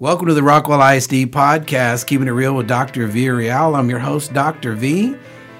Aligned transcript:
Welcome 0.00 0.28
to 0.28 0.34
the 0.34 0.40
Rockwall 0.40 0.96
ISD 0.96 1.30
podcast, 1.30 2.06
Keeping 2.06 2.26
It 2.26 2.30
Real 2.30 2.56
with 2.56 2.66
Dr. 2.66 3.06
Villarreal. 3.06 3.78
I'm 3.78 3.90
your 3.90 3.98
host, 3.98 4.32
Dr. 4.32 4.72
V. 4.72 5.14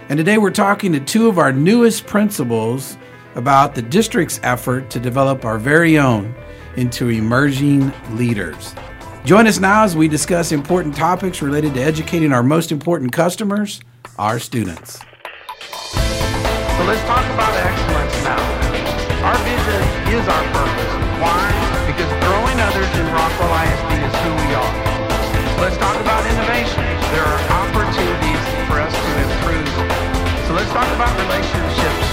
And 0.08 0.16
today 0.16 0.38
we're 0.38 0.50
talking 0.50 0.94
to 0.94 1.00
two 1.00 1.28
of 1.28 1.38
our 1.38 1.52
newest 1.52 2.06
principals 2.06 2.96
about 3.34 3.74
the 3.74 3.82
district's 3.82 4.40
effort 4.42 4.88
to 4.92 4.98
develop 4.98 5.44
our 5.44 5.58
very 5.58 5.98
own 5.98 6.34
into 6.78 7.10
emerging 7.10 7.92
leaders. 8.16 8.74
Join 9.26 9.46
us 9.46 9.58
now 9.58 9.84
as 9.84 9.94
we 9.94 10.08
discuss 10.08 10.52
important 10.52 10.96
topics 10.96 11.42
related 11.42 11.74
to 11.74 11.82
educating 11.82 12.32
our 12.32 12.42
most 12.42 12.72
important 12.72 13.12
customers, 13.12 13.82
our 14.18 14.38
students. 14.38 14.92
So 14.92 15.04
let's 16.86 17.02
talk 17.02 17.26
about 17.34 17.54
excellence 17.56 18.24
now. 18.24 18.40
Our 19.22 19.36
vision 19.36 20.14
is 20.18 20.26
our 20.26 20.44
purpose. 20.44 21.20
Why? 21.20 21.84
Because 21.86 22.08
growing 22.24 22.58
others 22.58 22.88
in 22.98 23.04
Rockwall 23.12 23.66
ISD 23.66 23.79
Let's 25.60 25.76
talk 25.76 26.00
about 26.00 26.24
innovation. 26.24 26.82
There 27.12 27.22
are 27.22 27.40
opportunities 27.50 28.40
for 28.66 28.80
us 28.80 28.94
to 28.94 29.10
improve. 29.20 29.68
So 30.46 30.54
let's 30.54 30.70
talk 30.72 30.88
about 30.94 31.12
relationships. 31.20 32.08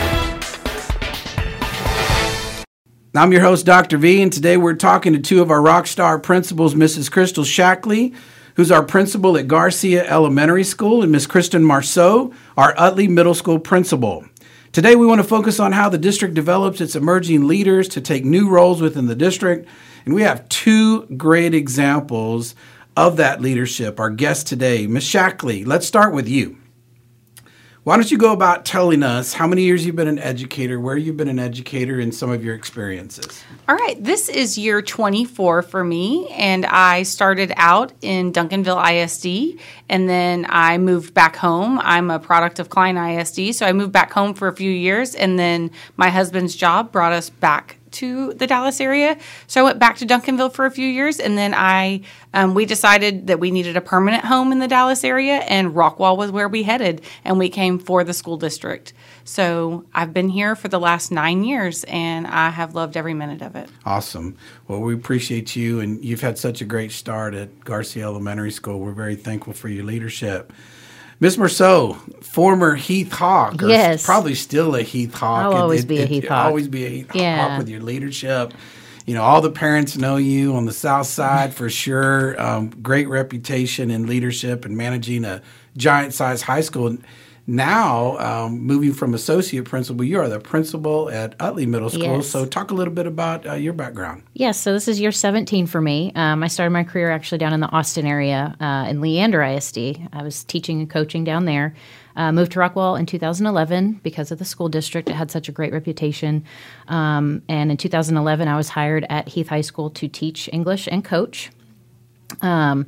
I'm 3.15 3.31
your 3.31 3.39
host, 3.39 3.65
Dr. 3.65 3.97
V, 3.97 4.21
and 4.21 4.33
today 4.33 4.57
we're 4.57 4.75
talking 4.75 5.13
to 5.13 5.19
two 5.19 5.41
of 5.41 5.49
our 5.49 5.61
rock 5.61 5.87
star 5.87 6.19
principals, 6.19 6.75
Mrs. 6.75 7.09
Crystal 7.09 7.45
Shaklee, 7.45 8.13
who's 8.57 8.69
our 8.69 8.83
principal 8.83 9.37
at 9.37 9.47
Garcia 9.47 10.05
Elementary 10.05 10.65
School, 10.65 11.01
and 11.01 11.13
Miss 11.13 11.25
Kristin 11.25 11.63
Marceau, 11.63 12.33
our 12.57 12.77
Utley 12.77 13.07
Middle 13.07 13.33
School 13.33 13.59
principal. 13.59 14.25
Today, 14.73 14.97
we 14.97 15.07
want 15.07 15.21
to 15.21 15.27
focus 15.27 15.61
on 15.61 15.71
how 15.71 15.87
the 15.87 15.97
district 15.97 16.33
develops 16.33 16.81
its 16.81 16.97
emerging 16.97 17.47
leaders 17.47 17.87
to 17.87 18.01
take 18.01 18.25
new 18.25 18.49
roles 18.49 18.81
within 18.81 19.05
the 19.05 19.15
district. 19.15 19.69
And 20.03 20.13
we 20.13 20.23
have 20.23 20.47
two 20.49 21.05
great 21.17 21.53
examples 21.53 22.53
of 22.97 23.17
that 23.17 23.39
leadership. 23.39 23.99
Our 23.99 24.09
guest 24.09 24.47
today, 24.47 24.87
Ms. 24.87 25.03
Shaklee, 25.03 25.65
let's 25.67 25.85
start 25.85 26.15
with 26.15 26.27
you. 26.27 26.57
Why 27.83 27.95
don't 27.95 28.11
you 28.11 28.17
go 28.17 28.33
about 28.33 28.65
telling 28.65 29.01
us 29.01 29.33
how 29.33 29.47
many 29.47 29.61
years 29.61 29.85
you've 29.85 29.95
been 29.95 30.09
an 30.09 30.19
educator, 30.19 30.77
where 30.77 30.97
you've 30.97 31.15
been 31.15 31.29
an 31.29 31.39
educator, 31.39 32.01
and 32.01 32.13
some 32.13 32.31
of 32.31 32.43
your 32.43 32.53
experiences? 32.55 33.41
All 33.69 33.75
right, 33.75 34.03
this 34.03 34.27
is 34.27 34.57
year 34.57 34.81
24 34.81 35.61
for 35.61 35.83
me, 35.85 36.27
and 36.29 36.65
I 36.65 37.03
started 37.03 37.53
out 37.55 37.93
in 38.01 38.33
Duncanville 38.33 39.03
ISD, 39.03 39.61
and 39.87 40.09
then 40.09 40.47
I 40.49 40.79
moved 40.79 41.13
back 41.13 41.37
home. 41.37 41.79
I'm 41.79 42.09
a 42.09 42.19
product 42.19 42.59
of 42.59 42.69
Klein 42.69 42.97
ISD, 42.97 43.53
so 43.55 43.65
I 43.65 43.73
moved 43.73 43.93
back 43.93 44.11
home 44.11 44.33
for 44.33 44.49
a 44.49 44.55
few 44.55 44.71
years, 44.71 45.15
and 45.15 45.39
then 45.39 45.71
my 45.95 46.09
husband's 46.09 46.55
job 46.55 46.91
brought 46.91 47.13
us 47.13 47.29
back 47.29 47.77
to 47.97 48.33
the 48.33 48.47
Dallas 48.47 48.79
area. 48.79 49.17
So 49.47 49.61
I 49.61 49.63
went 49.63 49.79
back 49.79 49.97
to 49.97 50.05
Duncanville 50.05 50.53
for 50.53 50.65
a 50.65 50.71
few 50.71 50.87
years, 50.87 51.19
and 51.19 51.37
then 51.37 51.53
I 51.53 52.01
um, 52.33 52.53
we 52.53 52.65
decided 52.65 53.27
that 53.27 53.39
we 53.39 53.51
needed 53.51 53.75
a 53.75 53.81
permanent 53.81 54.25
home 54.25 54.51
in 54.51 54.59
the 54.59 54.67
Dallas 54.67 55.03
area, 55.03 55.37
and 55.47 55.73
Rockwall 55.73 56.17
was 56.17 56.31
where 56.31 56.47
we 56.47 56.63
headed, 56.63 57.01
and 57.23 57.39
we 57.39 57.49
came 57.49 57.79
for 57.79 58.03
the 58.03 58.13
school 58.13 58.37
district. 58.37 58.93
So 59.23 59.85
I've 59.93 60.13
been 60.13 60.29
here 60.29 60.55
for 60.55 60.67
the 60.67 60.79
last 60.79 61.11
nine 61.11 61.43
years, 61.43 61.83
and 61.85 62.27
I 62.27 62.49
have 62.49 62.75
loved 62.75 62.95
every 62.95 63.13
minute 63.13 63.41
of 63.41 63.55
it. 63.55 63.69
Awesome. 63.85 64.37
Well, 64.67 64.81
we 64.81 64.93
appreciate 64.93 65.55
you, 65.55 65.79
and 65.79 66.03
you've 66.03 66.21
had 66.21 66.37
such 66.37 66.61
a 66.61 66.65
great 66.65 66.91
start 66.91 67.33
at 67.33 67.65
Garcia 67.65 68.03
Elementary 68.03 68.51
School. 68.51 68.79
We're 68.79 68.91
very 68.91 69.15
thankful 69.15 69.53
for 69.53 69.69
your 69.69 69.83
leadership. 69.83 70.53
Miss 71.19 71.37
Marceau, 71.37 71.93
former 72.21 72.75
Heath 72.75 73.11
Hawk, 73.11 73.63
or 73.63 73.69
Yes. 73.69 74.05
probably 74.05 74.35
still 74.35 74.75
a 74.75 74.83
Heath 74.83 75.15
Hawk. 75.15 75.45
I'll 75.45 75.61
always 75.61 75.83
be 75.85 75.99
a 75.99 76.05
Heath 76.05 76.27
Hawk. 76.27 76.45
Always 76.45 76.67
be 76.67 76.85
a 76.85 76.89
Heath 76.89 77.11
Yeah. 77.13 77.49
Hawk 77.49 77.57
with 77.59 77.69
your 77.69 77.81
leadership. 77.81 78.53
You 79.07 79.13
know, 79.15 79.23
all 79.23 79.41
the 79.41 79.49
parents 79.49 79.97
know 79.97 80.17
you 80.17 80.55
on 80.55 80.65
the 80.65 80.73
South 80.73 81.07
Side 81.07 81.53
for 81.55 81.69
sure. 81.69 82.39
Um, 82.39 82.69
great 82.83 83.07
reputation 83.07 83.89
in 83.89 84.05
leadership 84.05 84.63
and 84.65 84.77
managing 84.77 85.25
a 85.25 85.41
giant-sized 85.77 86.43
high 86.43 86.61
school. 86.61 86.97
Now, 87.49 88.17
um, 88.17 88.59
moving 88.59 88.91
from 88.91 89.13
associate 89.13 89.63
principal, 89.63 90.03
you 90.03 90.19
are 90.19 90.27
the 90.27 90.39
principal 90.39 91.09
at 91.09 91.33
Utley 91.39 91.65
Middle 91.65 91.89
School. 91.89 92.17
Yes. 92.17 92.27
So, 92.27 92.45
talk 92.45 92.71
a 92.71 92.73
little 92.73 92.93
bit 92.93 93.07
about 93.07 93.47
uh, 93.47 93.53
your 93.53 93.71
background. 93.71 94.23
Yes, 94.33 94.59
so 94.59 94.73
this 94.73 94.89
is 94.89 94.99
year 94.99 95.13
17 95.13 95.65
for 95.65 95.79
me. 95.79 96.11
Um, 96.13 96.43
I 96.43 96.47
started 96.47 96.71
my 96.71 96.83
career 96.83 97.09
actually 97.09 97.37
down 97.37 97.53
in 97.53 97.61
the 97.61 97.71
Austin 97.71 98.05
area 98.05 98.53
uh, 98.59 98.87
in 98.89 98.99
Leander 98.99 99.41
ISD. 99.41 99.77
I 100.11 100.23
was 100.23 100.43
teaching 100.43 100.81
and 100.81 100.89
coaching 100.89 101.23
down 101.23 101.45
there. 101.45 101.73
Uh, 102.17 102.33
moved 102.33 102.51
to 102.51 102.59
Rockwall 102.59 102.99
in 102.99 103.05
2011 103.05 104.01
because 104.03 104.29
of 104.29 104.39
the 104.39 104.45
school 104.45 104.67
district. 104.67 105.07
It 105.07 105.13
had 105.13 105.31
such 105.31 105.47
a 105.47 105.53
great 105.53 105.71
reputation. 105.71 106.43
Um, 106.89 107.43
and 107.47 107.71
in 107.71 107.77
2011, 107.77 108.47
I 108.47 108.57
was 108.57 108.69
hired 108.69 109.05
at 109.09 109.29
Heath 109.29 109.47
High 109.47 109.61
School 109.61 109.89
to 109.91 110.09
teach 110.09 110.49
English 110.51 110.89
and 110.91 111.05
coach. 111.05 111.49
Um, 112.41 112.87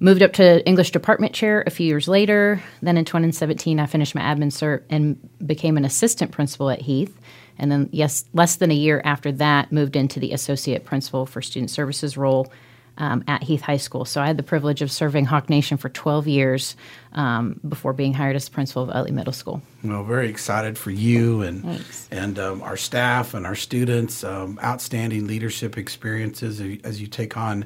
moved 0.00 0.22
up 0.22 0.32
to 0.34 0.66
English 0.66 0.90
department 0.92 1.32
chair 1.34 1.62
a 1.66 1.70
few 1.70 1.86
years 1.86 2.06
later. 2.08 2.62
Then 2.82 2.96
in 2.96 3.04
2017, 3.04 3.80
I 3.80 3.86
finished 3.86 4.14
my 4.14 4.20
admin 4.20 4.50
cert 4.52 4.82
and 4.90 5.18
became 5.44 5.76
an 5.76 5.84
assistant 5.84 6.30
principal 6.32 6.70
at 6.70 6.80
Heath. 6.82 7.18
And 7.58 7.72
then, 7.72 7.88
yes, 7.92 8.24
less 8.32 8.56
than 8.56 8.70
a 8.70 8.74
year 8.74 9.02
after 9.04 9.32
that, 9.32 9.72
moved 9.72 9.96
into 9.96 10.20
the 10.20 10.32
associate 10.32 10.84
principal 10.84 11.26
for 11.26 11.42
student 11.42 11.70
services 11.70 12.16
role 12.16 12.52
um, 12.98 13.24
at 13.28 13.42
Heath 13.44 13.60
High 13.62 13.76
School. 13.78 14.04
So 14.04 14.20
I 14.20 14.26
had 14.26 14.36
the 14.36 14.42
privilege 14.44 14.82
of 14.82 14.90
serving 14.92 15.24
Hawk 15.24 15.48
Nation 15.50 15.76
for 15.76 15.88
12 15.88 16.26
years 16.28 16.76
um, 17.12 17.60
before 17.68 17.92
being 17.92 18.12
hired 18.14 18.36
as 18.36 18.48
principal 18.48 18.84
of 18.84 18.90
Utley 18.90 19.10
Middle 19.12 19.32
School. 19.32 19.62
Well, 19.82 20.04
very 20.04 20.28
excited 20.28 20.76
for 20.78 20.90
you 20.92 21.42
and 21.42 21.62
Thanks. 21.64 22.08
and 22.12 22.38
um, 22.38 22.62
our 22.62 22.76
staff 22.76 23.34
and 23.34 23.44
our 23.46 23.54
students. 23.56 24.22
Um, 24.24 24.58
outstanding 24.62 25.26
leadership 25.26 25.76
experiences 25.78 26.60
as 26.60 26.66
you- 26.66 26.80
as 26.84 27.00
you 27.00 27.06
take 27.08 27.36
on, 27.36 27.64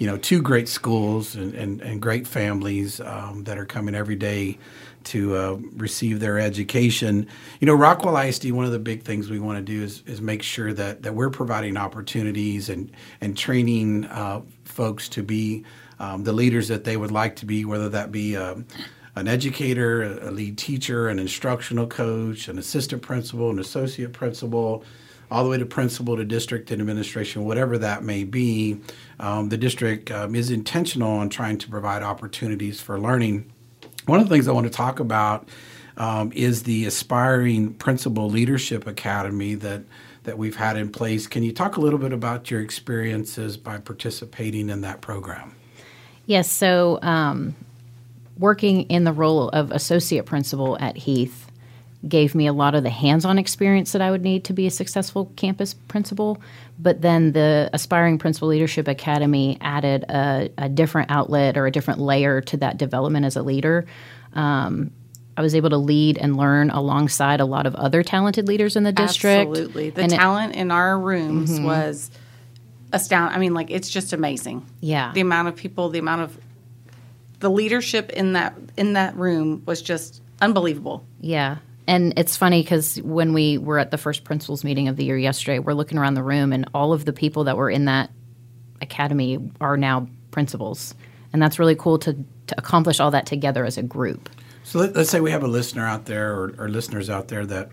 you 0.00 0.06
know, 0.06 0.16
two 0.16 0.40
great 0.40 0.66
schools 0.66 1.34
and, 1.34 1.54
and, 1.54 1.82
and 1.82 2.00
great 2.00 2.26
families 2.26 3.02
um, 3.02 3.44
that 3.44 3.58
are 3.58 3.66
coming 3.66 3.94
every 3.94 4.16
day 4.16 4.58
to 5.04 5.36
uh, 5.36 5.58
receive 5.76 6.20
their 6.20 6.38
education. 6.38 7.26
You 7.60 7.66
know, 7.66 7.76
Rockwall 7.76 8.26
ISD. 8.26 8.50
One 8.50 8.64
of 8.64 8.72
the 8.72 8.78
big 8.78 9.02
things 9.02 9.28
we 9.28 9.38
want 9.38 9.58
to 9.58 9.62
do 9.62 9.82
is 9.82 10.02
is 10.06 10.22
make 10.22 10.42
sure 10.42 10.72
that 10.72 11.02
that 11.02 11.14
we're 11.14 11.28
providing 11.28 11.76
opportunities 11.76 12.70
and 12.70 12.90
and 13.20 13.36
training 13.36 14.06
uh, 14.06 14.40
folks 14.64 15.06
to 15.10 15.22
be 15.22 15.64
um, 15.98 16.24
the 16.24 16.32
leaders 16.32 16.68
that 16.68 16.84
they 16.84 16.96
would 16.96 17.10
like 17.10 17.36
to 17.36 17.44
be, 17.44 17.66
whether 17.66 17.90
that 17.90 18.10
be 18.10 18.38
um, 18.38 18.64
an 19.16 19.28
educator, 19.28 20.02
a 20.02 20.30
lead 20.30 20.56
teacher, 20.56 21.10
an 21.10 21.18
instructional 21.18 21.86
coach, 21.86 22.48
an 22.48 22.58
assistant 22.58 23.02
principal, 23.02 23.50
an 23.50 23.58
associate 23.58 24.14
principal, 24.14 24.82
all 25.30 25.44
the 25.44 25.50
way 25.50 25.58
to 25.58 25.66
principal 25.66 26.16
to 26.16 26.24
district 26.24 26.72
administration, 26.72 27.44
whatever 27.44 27.78
that 27.78 28.02
may 28.02 28.24
be. 28.24 28.80
Um, 29.18 29.48
the 29.48 29.56
district 29.56 30.10
um, 30.10 30.34
is 30.34 30.50
intentional 30.50 31.12
on 31.12 31.28
trying 31.28 31.58
to 31.58 31.68
provide 31.68 32.02
opportunities 32.02 32.80
for 32.80 32.98
learning. 32.98 33.50
One 34.06 34.20
of 34.20 34.28
the 34.28 34.34
things 34.34 34.48
I 34.48 34.52
want 34.52 34.66
to 34.66 34.72
talk 34.72 34.98
about 34.98 35.48
um, 35.96 36.32
is 36.34 36.64
the 36.64 36.86
Aspiring 36.86 37.74
Principal 37.74 38.28
Leadership 38.28 38.86
Academy 38.86 39.54
that 39.56 39.82
that 40.24 40.36
we've 40.36 40.56
had 40.56 40.76
in 40.76 40.92
place. 40.92 41.26
Can 41.26 41.42
you 41.42 41.52
talk 41.52 41.78
a 41.78 41.80
little 41.80 41.98
bit 41.98 42.12
about 42.12 42.50
your 42.50 42.60
experiences 42.60 43.56
by 43.56 43.78
participating 43.78 44.68
in 44.68 44.82
that 44.82 45.00
program? 45.00 45.54
Yes, 46.26 46.50
so 46.50 46.98
um, 47.00 47.56
working 48.38 48.82
in 48.82 49.04
the 49.04 49.12
role 49.12 49.48
of 49.48 49.70
associate 49.72 50.26
principal 50.26 50.76
at 50.78 50.96
Heath 50.96 51.49
gave 52.08 52.34
me 52.34 52.46
a 52.46 52.52
lot 52.52 52.74
of 52.74 52.82
the 52.82 52.90
hands 52.90 53.24
on 53.26 53.38
experience 53.38 53.92
that 53.92 54.00
I 54.00 54.10
would 54.10 54.22
need 54.22 54.44
to 54.44 54.52
be 54.54 54.66
a 54.66 54.70
successful 54.70 55.30
campus 55.36 55.74
principal. 55.74 56.40
But 56.78 57.02
then 57.02 57.32
the 57.32 57.68
Aspiring 57.74 58.18
Principal 58.18 58.48
Leadership 58.48 58.88
Academy 58.88 59.58
added 59.60 60.04
a, 60.04 60.50
a 60.56 60.68
different 60.68 61.10
outlet 61.10 61.58
or 61.58 61.66
a 61.66 61.70
different 61.70 62.00
layer 62.00 62.40
to 62.42 62.56
that 62.58 62.78
development 62.78 63.26
as 63.26 63.36
a 63.36 63.42
leader. 63.42 63.84
Um, 64.32 64.92
I 65.36 65.42
was 65.42 65.54
able 65.54 65.70
to 65.70 65.76
lead 65.76 66.16
and 66.18 66.36
learn 66.36 66.70
alongside 66.70 67.40
a 67.40 67.44
lot 67.44 67.66
of 67.66 67.74
other 67.74 68.02
talented 68.02 68.48
leaders 68.48 68.76
in 68.76 68.82
the 68.82 68.92
district. 68.92 69.48
Absolutely. 69.50 69.90
The 69.90 70.02
And 70.02 70.12
it- 70.12 70.14
Mm-hmm. 70.16 70.22
talent 70.22 70.54
in 70.56 70.70
our 70.70 70.98
rooms 70.98 71.60
was 71.60 72.10
astounding. 72.92 73.36
I 73.36 73.40
mean, 73.40 73.54
like, 73.54 73.70
it's 73.70 73.88
just 73.90 74.12
amazing. 74.12 74.66
Yeah. 74.80 75.12
The 75.14 75.20
amount 75.20 75.48
of 75.48 75.56
people, 75.56 75.90
the 75.90 75.98
amount 75.98 76.22
of 76.22 76.38
the 77.40 77.50
leadership 77.50 78.10
in 78.10 78.32
that 78.34 78.54
in 78.76 78.94
that 78.94 79.16
room 79.16 79.62
was 79.66 79.80
just 79.82 80.20
unbelievable. 80.42 81.04
Yeah. 81.20 81.56
And 81.90 82.16
it's 82.16 82.36
funny 82.36 82.62
because 82.62 83.02
when 83.02 83.32
we 83.32 83.58
were 83.58 83.80
at 83.80 83.90
the 83.90 83.98
first 83.98 84.22
principals 84.22 84.62
meeting 84.62 84.86
of 84.86 84.94
the 84.94 85.04
year 85.04 85.18
yesterday, 85.18 85.58
we're 85.58 85.74
looking 85.74 85.98
around 85.98 86.14
the 86.14 86.22
room 86.22 86.52
and 86.52 86.70
all 86.72 86.92
of 86.92 87.04
the 87.04 87.12
people 87.12 87.42
that 87.44 87.56
were 87.56 87.68
in 87.68 87.86
that 87.86 88.12
academy 88.80 89.50
are 89.60 89.76
now 89.76 90.06
principals. 90.30 90.94
And 91.32 91.42
that's 91.42 91.58
really 91.58 91.74
cool 91.74 91.98
to, 91.98 92.12
to 92.46 92.54
accomplish 92.56 93.00
all 93.00 93.10
that 93.10 93.26
together 93.26 93.64
as 93.64 93.76
a 93.76 93.82
group. 93.82 94.30
So 94.62 94.78
let, 94.78 94.96
us 94.96 95.10
say 95.10 95.18
we 95.18 95.32
have 95.32 95.42
a 95.42 95.48
listener 95.48 95.84
out 95.84 96.04
there 96.04 96.32
or, 96.32 96.54
or 96.58 96.68
listeners 96.68 97.10
out 97.10 97.26
there 97.26 97.44
that 97.46 97.72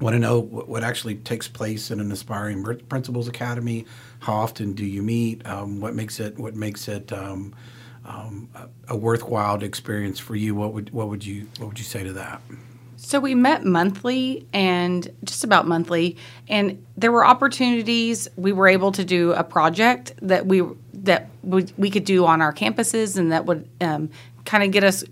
want 0.00 0.14
to 0.14 0.20
know 0.20 0.38
what, 0.38 0.68
what 0.68 0.84
actually 0.84 1.16
takes 1.16 1.48
place 1.48 1.90
in 1.90 1.98
an 1.98 2.12
aspiring 2.12 2.62
principals 2.88 3.26
academy. 3.26 3.84
How 4.20 4.34
often 4.34 4.74
do 4.74 4.86
you 4.86 5.02
meet? 5.02 5.44
Um, 5.44 5.80
what 5.80 5.96
makes 5.96 6.20
it 6.20 6.38
what 6.38 6.54
makes 6.54 6.86
it 6.86 7.12
um, 7.12 7.52
um, 8.04 8.48
a, 8.54 8.94
a 8.94 8.96
worthwhile 8.96 9.60
experience 9.64 10.20
for 10.20 10.36
you? 10.36 10.54
What 10.54 10.72
would 10.72 10.90
what 10.90 11.08
would 11.08 11.26
you 11.26 11.48
what 11.58 11.66
would 11.66 11.78
you 11.80 11.84
say 11.84 12.04
to 12.04 12.12
that? 12.12 12.42
So 13.02 13.18
we 13.18 13.34
met 13.34 13.64
monthly 13.64 14.46
and 14.52 15.10
just 15.24 15.42
about 15.42 15.66
monthly, 15.66 16.18
and 16.48 16.84
there 16.98 17.10
were 17.10 17.24
opportunities. 17.24 18.28
We 18.36 18.52
were 18.52 18.68
able 18.68 18.92
to 18.92 19.04
do 19.04 19.32
a 19.32 19.42
project 19.42 20.12
that 20.20 20.44
we 20.44 20.62
that 20.92 21.30
we, 21.42 21.66
we 21.78 21.88
could 21.88 22.04
do 22.04 22.26
on 22.26 22.42
our 22.42 22.52
campuses 22.52 23.16
and 23.16 23.32
that 23.32 23.46
would 23.46 23.66
um, 23.80 24.10
kind 24.44 24.62
of 24.62 24.70
get 24.70 24.84
us 24.84 25.02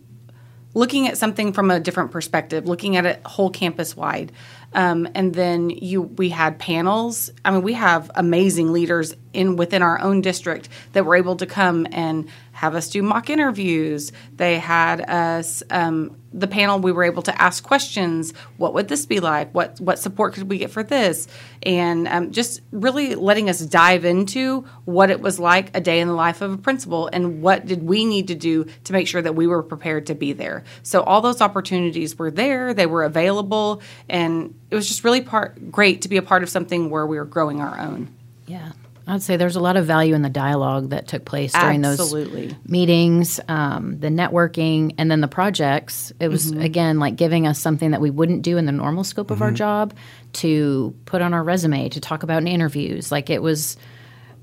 looking 0.75 1.09
at 1.09 1.17
something 1.17 1.55
from 1.55 1.71
a 1.71 1.81
different 1.81 2.11
perspective, 2.11 2.67
looking 2.67 2.97
at 2.97 3.07
it 3.07 3.23
whole 3.25 3.49
campus 3.49 3.97
wide. 3.97 4.33
Um, 4.75 5.09
and 5.15 5.35
then 5.35 5.71
you 5.71 6.03
we 6.03 6.29
had 6.29 6.59
panels. 6.59 7.31
I 7.43 7.53
mean, 7.53 7.63
we 7.63 7.73
have 7.73 8.11
amazing 8.15 8.71
leaders 8.71 9.15
in 9.33 9.57
within 9.57 9.83
our 9.83 10.01
own 10.01 10.21
district 10.21 10.69
that 10.93 11.05
were 11.05 11.17
able 11.17 11.37
to 11.37 11.47
come 11.47 11.87
and 11.93 12.29
have 12.53 12.75
us 12.75 12.91
do 12.91 13.03
mock 13.05 13.31
interviews. 13.31 14.11
They 14.35 14.59
had 14.59 15.01
us 15.09 15.63
um, 15.71 16.17
the 16.33 16.49
panel. 16.49 16.81
We 16.81 16.91
were 16.91 17.05
able 17.05 17.23
to 17.23 17.41
ask 17.41 17.63
questions. 17.63 18.35
What 18.57 18.75
would 18.75 18.89
this 18.89 19.07
be 19.07 19.21
like? 19.21 19.55
What 19.55 19.81
what 19.81 20.01
support 20.01 20.35
could 20.35 20.51
we 20.51 20.59
get 20.59 20.71
for 20.71 20.83
this? 20.83 21.29
And 21.63 22.09
um, 22.09 22.33
just 22.33 22.61
really 22.73 23.15
letting 23.15 23.49
us 23.49 23.61
dive 23.61 24.05
into 24.05 24.63
what 24.87 25.11
it 25.11 25.21
was 25.21 25.39
like 25.39 25.77
a 25.77 25.81
day 25.81 26.01
in 26.01 26.09
the 26.09 26.15
life 26.15 26.41
of 26.41 26.53
a 26.53 26.59
principal 26.59 27.09
and 27.13 27.43
what 27.43 27.65
did 27.65 27.85
we 27.85 28.05
need 28.05 28.27
to 28.27 28.35
do 28.35 28.65
to 28.85 28.93
make 28.93 29.07
sure 29.07 29.23
that 29.23 29.37
we 29.37 29.47
were 29.47 29.63
prepared 29.63 30.07
to 30.07 30.17
be 30.17 30.33
there. 30.33 30.65
So 30.83 31.03
all 31.03 31.21
those 31.21 31.41
opportunities 31.41 32.19
were 32.19 32.33
there. 32.33 32.75
They 32.75 32.87
were 32.87 33.05
available, 33.05 33.83
and 34.09 34.53
it 34.71 34.75
was 34.75 34.89
just 34.89 35.05
really 35.05 35.21
part 35.21 35.71
great 35.71 36.03
to 36.03 36.09
be 36.09 36.17
a 36.17 36.23
part 36.23 36.43
of 36.43 36.49
something 36.49 36.91
where 36.91 37.07
we 37.07 37.19
were 37.19 37.25
growing 37.25 37.61
our 37.61 37.79
own. 37.79 38.13
Yeah. 38.49 38.73
I'd 39.09 39.23
say 39.23 39.39
there's 39.39 39.57
a 39.57 39.61
lot 39.61 39.79
of 39.79 39.87
value 39.87 40.15
in 40.15 40.21
the 40.21 40.29
dialogue 40.29 40.91
that 40.91 41.09
took 41.09 41.25
place 41.25 41.55
during 41.55 41.83
Absolutely. 41.83 42.49
those 42.49 42.57
meetings, 42.67 43.41
um, 43.49 43.99
the 43.99 44.09
networking, 44.09 44.95
and 44.99 45.11
then 45.11 45.23
the 45.23 45.29
projects. 45.29 46.13
It 46.21 46.29
was, 46.29 46.51
again, 46.53 46.99
like 46.99 47.17
giving 47.17 47.47
us 47.47 47.59
something 47.59 47.93
that 47.93 48.03
we 48.03 48.11
wouldn't 48.11 48.43
do 48.43 48.59
in 48.59 48.67
the 48.67 48.73
normal 48.73 49.05
scope 49.05 49.31
of 49.31 49.41
our 49.41 49.51
job 49.51 49.95
to 50.35 50.95
put 51.07 51.23
on 51.23 51.33
our 51.33 51.43
resume, 51.43 51.89
to 51.89 52.01
talk 52.01 52.23
about 52.23 52.43
in 52.43 52.49
interviews. 52.49 53.11
Like 53.11 53.31
it 53.31 53.41
was 53.41 53.79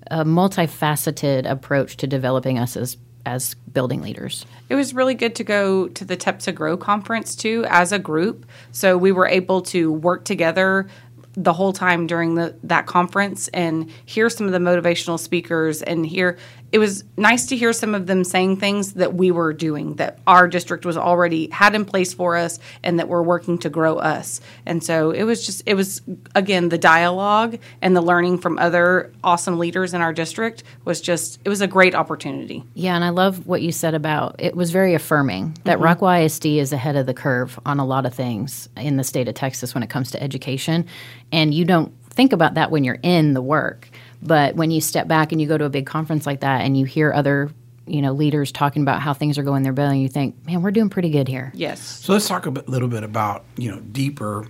a 0.09 0.25
multifaceted 0.25 1.49
approach 1.49 1.97
to 1.97 2.07
developing 2.07 2.57
us 2.57 2.75
as, 2.75 2.97
as 3.25 3.53
building 3.71 4.01
leaders. 4.01 4.45
It 4.69 4.75
was 4.75 4.93
really 4.93 5.13
good 5.13 5.35
to 5.35 5.43
go 5.43 5.87
to 5.89 6.05
the 6.05 6.17
TEPSA 6.17 6.55
Grow 6.55 6.75
conference 6.75 7.35
too 7.35 7.65
as 7.69 7.91
a 7.91 7.99
group. 7.99 8.45
So 8.71 8.97
we 8.97 9.11
were 9.11 9.27
able 9.27 9.61
to 9.63 9.91
work 9.91 10.25
together 10.25 10.87
the 11.37 11.53
whole 11.53 11.73
time 11.73 12.07
during 12.07 12.35
the 12.35 12.55
that 12.63 12.85
conference 12.85 13.47
and 13.49 13.91
hear 14.05 14.29
some 14.29 14.45
of 14.47 14.53
the 14.53 14.59
motivational 14.59 15.19
speakers 15.19 15.81
and 15.81 16.05
hear 16.05 16.37
it 16.75 16.77
was 16.77 17.05
nice 17.15 17.45
to 17.45 17.55
hear 17.55 17.71
some 17.71 17.95
of 17.95 18.05
them 18.05 18.25
saying 18.25 18.57
things 18.57 18.95
that 18.95 19.13
we 19.13 19.31
were 19.31 19.53
doing 19.53 19.93
that 19.95 20.19
our 20.27 20.45
district 20.45 20.85
was 20.85 20.97
already 20.97 21.49
had 21.49 21.73
in 21.73 21.85
place 21.85 22.13
for 22.13 22.35
us 22.35 22.59
and 22.83 22.99
that 22.99 23.07
we're 23.07 23.21
working 23.23 23.57
to 23.59 23.69
grow 23.69 23.95
us. 23.95 24.41
And 24.65 24.83
so 24.83 25.11
it 25.11 25.23
was 25.23 25.45
just 25.45 25.63
it 25.65 25.75
was 25.75 26.01
again 26.35 26.67
the 26.67 26.77
dialogue 26.77 27.59
and 27.81 27.95
the 27.95 28.01
learning 28.01 28.39
from 28.39 28.59
other 28.59 29.13
awesome 29.23 29.57
leaders 29.57 29.93
in 29.93 30.01
our 30.01 30.11
district 30.11 30.65
was 30.83 30.99
just 30.99 31.39
it 31.45 31.49
was 31.49 31.61
a 31.61 31.67
great 31.67 31.95
opportunity. 31.95 32.65
Yeah, 32.73 32.93
and 32.95 33.05
I 33.05 33.09
love 33.11 33.47
what 33.47 33.61
you 33.61 33.71
said 33.71 33.93
about 33.93 34.35
it 34.39 34.53
was 34.53 34.71
very 34.71 34.95
affirming 34.95 35.57
that 35.63 35.79
mm-hmm. 35.79 36.03
Rockwall 36.03 36.25
ISD 36.25 36.45
is 36.47 36.73
ahead 36.73 36.97
of 36.97 37.05
the 37.05 37.13
curve 37.13 37.57
on 37.65 37.79
a 37.79 37.85
lot 37.85 38.05
of 38.05 38.13
things 38.13 38.67
in 38.75 38.97
the 38.97 39.05
state 39.05 39.29
of 39.29 39.35
Texas 39.35 39.73
when 39.73 39.81
it 39.81 39.89
comes 39.89 40.11
to 40.11 40.21
education. 40.21 40.87
And 41.31 41.53
you 41.53 41.63
don't 41.63 41.93
think 42.09 42.33
about 42.33 42.55
that 42.55 42.69
when 42.69 42.83
you're 42.83 42.99
in 43.01 43.33
the 43.33 43.41
work. 43.41 43.89
But 44.25 44.55
when 44.55 44.71
you 44.71 44.81
step 44.81 45.07
back 45.07 45.31
and 45.31 45.39
you 45.39 45.47
go 45.47 45.57
to 45.57 45.65
a 45.65 45.69
big 45.69 45.85
conference 45.85 46.25
like 46.25 46.41
that 46.41 46.61
and 46.61 46.77
you 46.77 46.85
hear 46.85 47.13
other, 47.13 47.51
you 47.85 48.01
know, 48.01 48.11
leaders 48.11 48.51
talking 48.51 48.81
about 48.81 49.01
how 49.01 49.13
things 49.13 49.37
are 49.37 49.43
going 49.43 49.63
their 49.63 49.73
building, 49.73 50.01
you 50.01 50.09
think, 50.09 50.35
man, 50.45 50.61
we're 50.61 50.71
doing 50.71 50.89
pretty 50.89 51.09
good 51.09 51.27
here. 51.27 51.51
Yes. 51.53 51.79
So 51.81 52.13
let's 52.13 52.27
talk 52.27 52.45
a 52.45 52.51
bit, 52.51 52.67
little 52.67 52.87
bit 52.87 53.03
about 53.03 53.45
you 53.57 53.71
know 53.71 53.79
deeper. 53.79 54.47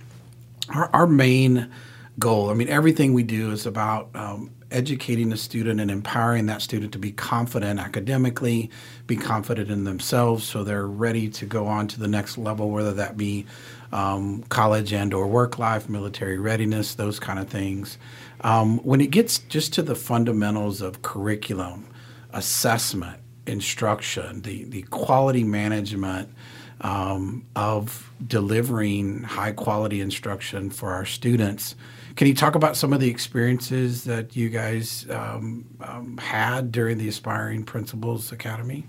Our, 0.74 0.90
our 0.92 1.06
main 1.06 1.70
goal. 2.18 2.50
I 2.50 2.54
mean, 2.54 2.68
everything 2.68 3.14
we 3.14 3.22
do 3.22 3.52
is 3.52 3.66
about 3.66 4.08
um, 4.14 4.50
educating 4.70 5.28
the 5.28 5.36
student 5.36 5.80
and 5.80 5.90
empowering 5.90 6.46
that 6.46 6.62
student 6.62 6.92
to 6.92 6.98
be 6.98 7.12
confident 7.12 7.78
academically, 7.78 8.70
be 9.06 9.16
confident 9.16 9.70
in 9.70 9.84
themselves, 9.84 10.44
so 10.44 10.64
they're 10.64 10.86
ready 10.86 11.28
to 11.28 11.46
go 11.46 11.66
on 11.66 11.86
to 11.88 12.00
the 12.00 12.08
next 12.08 12.36
level, 12.38 12.70
whether 12.70 12.92
that 12.94 13.16
be 13.16 13.46
um, 13.92 14.42
college 14.44 14.92
and 14.92 15.14
or 15.14 15.26
work 15.26 15.58
life, 15.58 15.88
military 15.88 16.38
readiness, 16.38 16.94
those 16.94 17.20
kind 17.20 17.38
of 17.38 17.48
things. 17.48 17.98
Um, 18.42 18.78
when 18.78 19.00
it 19.00 19.10
gets 19.10 19.38
just 19.38 19.72
to 19.74 19.82
the 19.82 19.94
fundamentals 19.94 20.82
of 20.82 21.02
curriculum, 21.02 21.88
assessment, 22.32 23.20
instruction, 23.46 24.42
the 24.42 24.64
the 24.64 24.82
quality 24.82 25.44
management 25.44 26.28
um, 26.80 27.46
of 27.54 28.12
delivering 28.26 29.22
high 29.22 29.52
quality 29.52 30.00
instruction 30.00 30.70
for 30.70 30.92
our 30.92 31.04
students. 31.04 31.74
Can 32.16 32.26
you 32.26 32.34
talk 32.34 32.54
about 32.54 32.76
some 32.76 32.92
of 32.92 33.00
the 33.00 33.10
experiences 33.10 34.04
that 34.04 34.36
you 34.36 34.48
guys 34.48 35.06
um, 35.10 35.66
um, 35.80 36.16
had 36.16 36.72
during 36.72 36.98
the 36.98 37.08
Aspiring 37.08 37.64
Principals 37.64 38.32
Academy? 38.32 38.84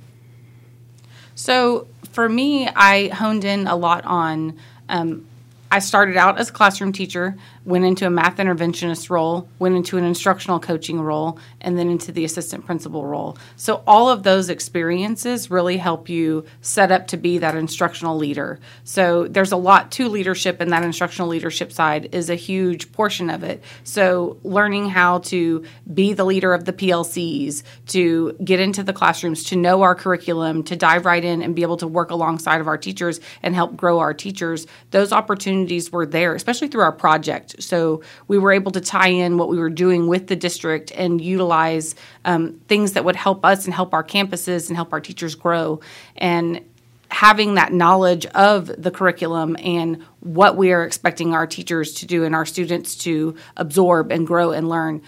So 1.35 1.87
for 2.11 2.29
me, 2.29 2.67
I 2.67 3.09
honed 3.09 3.43
in 3.43 3.67
a 3.67 3.75
lot 3.75 4.05
on. 4.05 4.57
Um, 4.89 5.27
I 5.69 5.79
started 5.79 6.15
out 6.15 6.39
as 6.39 6.49
a 6.49 6.53
classroom 6.53 6.93
teacher, 6.93 7.35
went 7.65 7.83
into 7.83 8.07
a 8.07 8.09
math 8.09 8.37
interventionist 8.37 9.09
role, 9.09 9.49
went 9.59 9.75
into 9.75 9.97
an 9.97 10.05
instructional 10.05 10.61
coaching 10.61 11.01
role, 11.01 11.39
and 11.59 11.77
then 11.77 11.89
into 11.89 12.13
the 12.13 12.23
assistant 12.23 12.65
principal 12.65 13.05
role. 13.05 13.37
So 13.57 13.83
all 13.85 14.09
of 14.09 14.23
those 14.23 14.49
experiences 14.49 15.51
really 15.51 15.75
help 15.75 16.07
you 16.07 16.45
set 16.61 16.89
up 16.89 17.07
to 17.07 17.17
be 17.17 17.39
that 17.39 17.55
instructional 17.55 18.15
leader. 18.15 18.61
So 18.85 19.27
there's 19.27 19.51
a 19.51 19.57
lot 19.57 19.91
to 19.93 20.07
leadership, 20.07 20.61
and 20.61 20.71
that 20.71 20.83
instructional 20.83 21.27
leadership 21.27 21.73
side 21.73 22.15
is 22.15 22.29
a 22.29 22.35
huge 22.35 22.93
portion 22.93 23.29
of 23.29 23.43
it. 23.43 23.61
So 23.83 24.37
learning 24.43 24.87
how 24.87 25.19
to 25.19 25.65
be 25.93 26.13
the 26.13 26.23
leader 26.23 26.53
of 26.53 26.63
the 26.63 26.73
PLCs, 26.73 27.63
to 27.87 28.37
get 28.41 28.61
into 28.61 28.83
the 28.83 28.93
classrooms, 28.93 29.43
to 29.45 29.57
know 29.57 29.81
our 29.81 29.95
curriculum, 29.95 30.63
to 30.63 30.77
dive 30.77 31.05
right 31.05 31.23
in 31.23 31.41
and 31.41 31.53
be 31.53 31.63
able 31.63 31.77
to 31.77 31.87
work 31.87 32.11
alongside 32.11 32.61
of 32.61 32.69
our 32.69 32.77
teachers 32.77 33.19
and 33.43 33.53
help 33.53 33.75
grow 33.75 33.99
our 33.99 34.13
teachers, 34.13 34.65
those 34.91 35.11
opportunities 35.11 35.56
were 35.91 36.05
there, 36.05 36.35
especially 36.35 36.67
through 36.67 36.81
our 36.81 36.91
project. 36.91 37.61
So 37.63 38.01
we 38.27 38.37
were 38.37 38.51
able 38.51 38.71
to 38.71 38.81
tie 38.81 39.09
in 39.09 39.37
what 39.37 39.49
we 39.49 39.57
were 39.57 39.69
doing 39.69 40.07
with 40.07 40.27
the 40.27 40.35
district 40.35 40.91
and 40.91 41.19
utilize 41.19 41.95
um, 42.25 42.59
things 42.67 42.93
that 42.93 43.05
would 43.05 43.15
help 43.15 43.45
us 43.45 43.65
and 43.65 43.73
help 43.73 43.93
our 43.93 44.03
campuses 44.03 44.67
and 44.67 44.75
help 44.75 44.93
our 44.93 45.01
teachers 45.01 45.35
grow. 45.35 45.79
And 46.15 46.61
having 47.09 47.55
that 47.55 47.71
knowledge 47.73 48.25
of 48.27 48.67
the 48.81 48.91
curriculum 48.91 49.55
and 49.59 50.03
what 50.19 50.57
we 50.57 50.71
are 50.73 50.83
expecting 50.83 51.33
our 51.33 51.47
teachers 51.47 51.93
to 51.93 52.05
do 52.05 52.25
and 52.25 52.35
our 52.35 52.45
students 52.45 52.95
to 52.95 53.35
absorb 53.55 54.11
and 54.11 54.27
grow 54.27 54.51
and 54.51 54.67
learn 54.67 55.01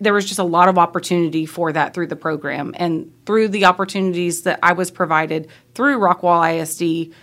there 0.00 0.12
was 0.12 0.26
just 0.26 0.38
a 0.38 0.44
lot 0.44 0.68
of 0.68 0.78
opportunity 0.78 1.46
for 1.46 1.72
that 1.72 1.94
through 1.94 2.06
the 2.06 2.16
program 2.16 2.74
and 2.76 3.12
through 3.26 3.48
the 3.48 3.64
opportunities 3.64 4.42
that 4.42 4.58
I 4.62 4.72
was 4.72 4.90
provided 4.90 5.48
through 5.74 5.98
Rockwall 5.98 6.60
ISD 6.60 7.14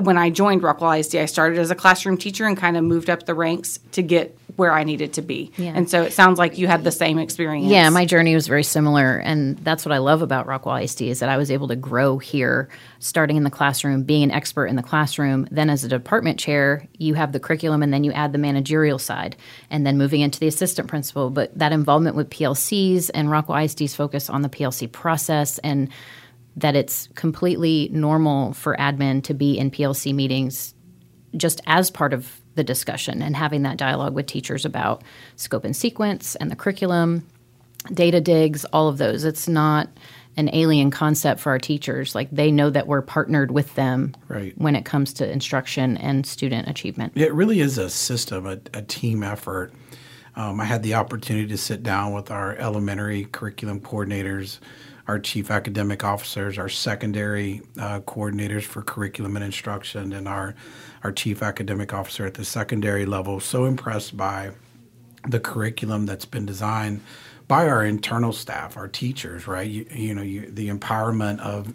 when 0.00 0.16
I 0.18 0.30
joined 0.30 0.62
Rockwall 0.62 0.98
ISD, 0.98 1.16
I 1.16 1.26
started 1.26 1.58
as 1.58 1.70
a 1.70 1.74
classroom 1.74 2.16
teacher 2.16 2.46
and 2.46 2.56
kind 2.56 2.76
of 2.76 2.84
moved 2.84 3.10
up 3.10 3.26
the 3.26 3.34
ranks 3.34 3.78
to 3.92 4.02
get 4.02 4.36
where 4.56 4.72
I 4.72 4.84
needed 4.84 5.14
to 5.14 5.22
be. 5.22 5.50
Yeah. 5.56 5.72
And 5.74 5.88
so 5.88 6.02
it 6.02 6.12
sounds 6.12 6.38
like 6.38 6.58
you 6.58 6.66
had 6.66 6.84
the 6.84 6.92
same 6.92 7.18
experience. 7.18 7.70
Yeah, 7.70 7.88
my 7.88 8.04
journey 8.04 8.34
was 8.34 8.46
very 8.46 8.62
similar, 8.62 9.16
and 9.18 9.56
that's 9.58 9.84
what 9.86 9.92
I 9.92 9.98
love 9.98 10.20
about 10.20 10.46
Rockwall 10.46 10.82
ISD 10.82 11.02
is 11.02 11.20
that 11.20 11.28
I 11.28 11.36
was 11.36 11.50
able 11.50 11.68
to 11.68 11.76
grow 11.76 12.18
here, 12.18 12.68
starting 12.98 13.36
in 13.36 13.44
the 13.44 13.50
classroom, 13.50 14.02
being 14.02 14.24
an 14.24 14.30
expert 14.30 14.66
in 14.66 14.76
the 14.76 14.82
classroom. 14.82 15.48
Then, 15.50 15.70
as 15.70 15.84
a 15.84 15.88
department 15.88 16.38
chair, 16.38 16.86
you 16.98 17.14
have 17.14 17.32
the 17.32 17.40
curriculum, 17.40 17.82
and 17.82 17.92
then 17.92 18.04
you 18.04 18.12
add 18.12 18.32
the 18.32 18.38
managerial 18.38 18.98
side, 18.98 19.36
and 19.70 19.86
then 19.86 19.96
moving 19.96 20.20
into 20.20 20.38
the 20.38 20.48
assistant 20.48 20.88
principal. 20.88 21.30
But 21.30 21.58
that 21.58 21.72
involvement 21.72 22.16
with 22.16 22.30
PLCs 22.30 23.10
and 23.14 23.28
Rockwall 23.28 23.64
ISD's 23.64 23.94
focus 23.94 24.28
on 24.28 24.42
the 24.42 24.50
PLC 24.50 24.90
process 24.90 25.58
and 25.58 25.88
that 26.56 26.76
it's 26.76 27.08
completely 27.14 27.88
normal 27.92 28.52
for 28.52 28.76
admin 28.76 29.22
to 29.24 29.34
be 29.34 29.58
in 29.58 29.70
PLC 29.70 30.14
meetings 30.14 30.74
just 31.36 31.60
as 31.66 31.90
part 31.90 32.12
of 32.12 32.40
the 32.54 32.64
discussion 32.64 33.22
and 33.22 33.34
having 33.34 33.62
that 33.62 33.78
dialogue 33.78 34.14
with 34.14 34.26
teachers 34.26 34.64
about 34.64 35.02
scope 35.36 35.64
and 35.64 35.74
sequence 35.74 36.34
and 36.36 36.50
the 36.50 36.56
curriculum, 36.56 37.26
data 37.94 38.20
digs, 38.20 38.64
all 38.66 38.88
of 38.88 38.98
those. 38.98 39.24
It's 39.24 39.48
not 39.48 39.88
an 40.36 40.50
alien 40.54 40.90
concept 40.90 41.40
for 41.40 41.50
our 41.50 41.58
teachers. 41.58 42.14
Like 42.14 42.30
they 42.30 42.50
know 42.50 42.70
that 42.70 42.86
we're 42.86 43.02
partnered 43.02 43.50
with 43.50 43.74
them 43.74 44.14
Right. 44.28 44.52
when 44.58 44.76
it 44.76 44.84
comes 44.84 45.12
to 45.14 45.30
instruction 45.30 45.96
and 45.98 46.26
student 46.26 46.68
achievement. 46.68 47.12
It 47.16 47.32
really 47.34 47.60
is 47.60 47.78
a 47.78 47.88
system, 47.90 48.46
a, 48.46 48.58
a 48.74 48.82
team 48.82 49.22
effort. 49.22 49.72
Um, 50.34 50.60
I 50.60 50.64
had 50.64 50.82
the 50.82 50.94
opportunity 50.94 51.48
to 51.48 51.58
sit 51.58 51.82
down 51.82 52.12
with 52.12 52.30
our 52.30 52.56
elementary 52.56 53.24
curriculum 53.24 53.80
coordinators, 53.80 54.58
our 55.08 55.18
chief 55.18 55.50
academic 55.50 56.04
officers, 56.04 56.58
our 56.58 56.68
secondary 56.68 57.62
uh, 57.78 58.00
coordinators 58.00 58.62
for 58.62 58.82
curriculum 58.82 59.36
and 59.36 59.44
instruction, 59.44 60.12
and 60.12 60.28
our 60.28 60.54
our 61.04 61.12
chief 61.12 61.42
academic 61.42 61.92
officer 61.92 62.26
at 62.26 62.34
the 62.34 62.44
secondary 62.44 63.06
level. 63.06 63.40
So 63.40 63.64
impressed 63.64 64.16
by 64.16 64.52
the 65.26 65.40
curriculum 65.40 66.06
that's 66.06 66.24
been 66.24 66.46
designed 66.46 67.00
by 67.48 67.68
our 67.68 67.84
internal 67.84 68.32
staff, 68.32 68.76
our 68.76 68.88
teachers, 68.88 69.46
right? 69.46 69.68
You, 69.68 69.86
you 69.90 70.14
know, 70.14 70.22
you, 70.22 70.48
the 70.50 70.68
empowerment 70.68 71.40
of 71.40 71.74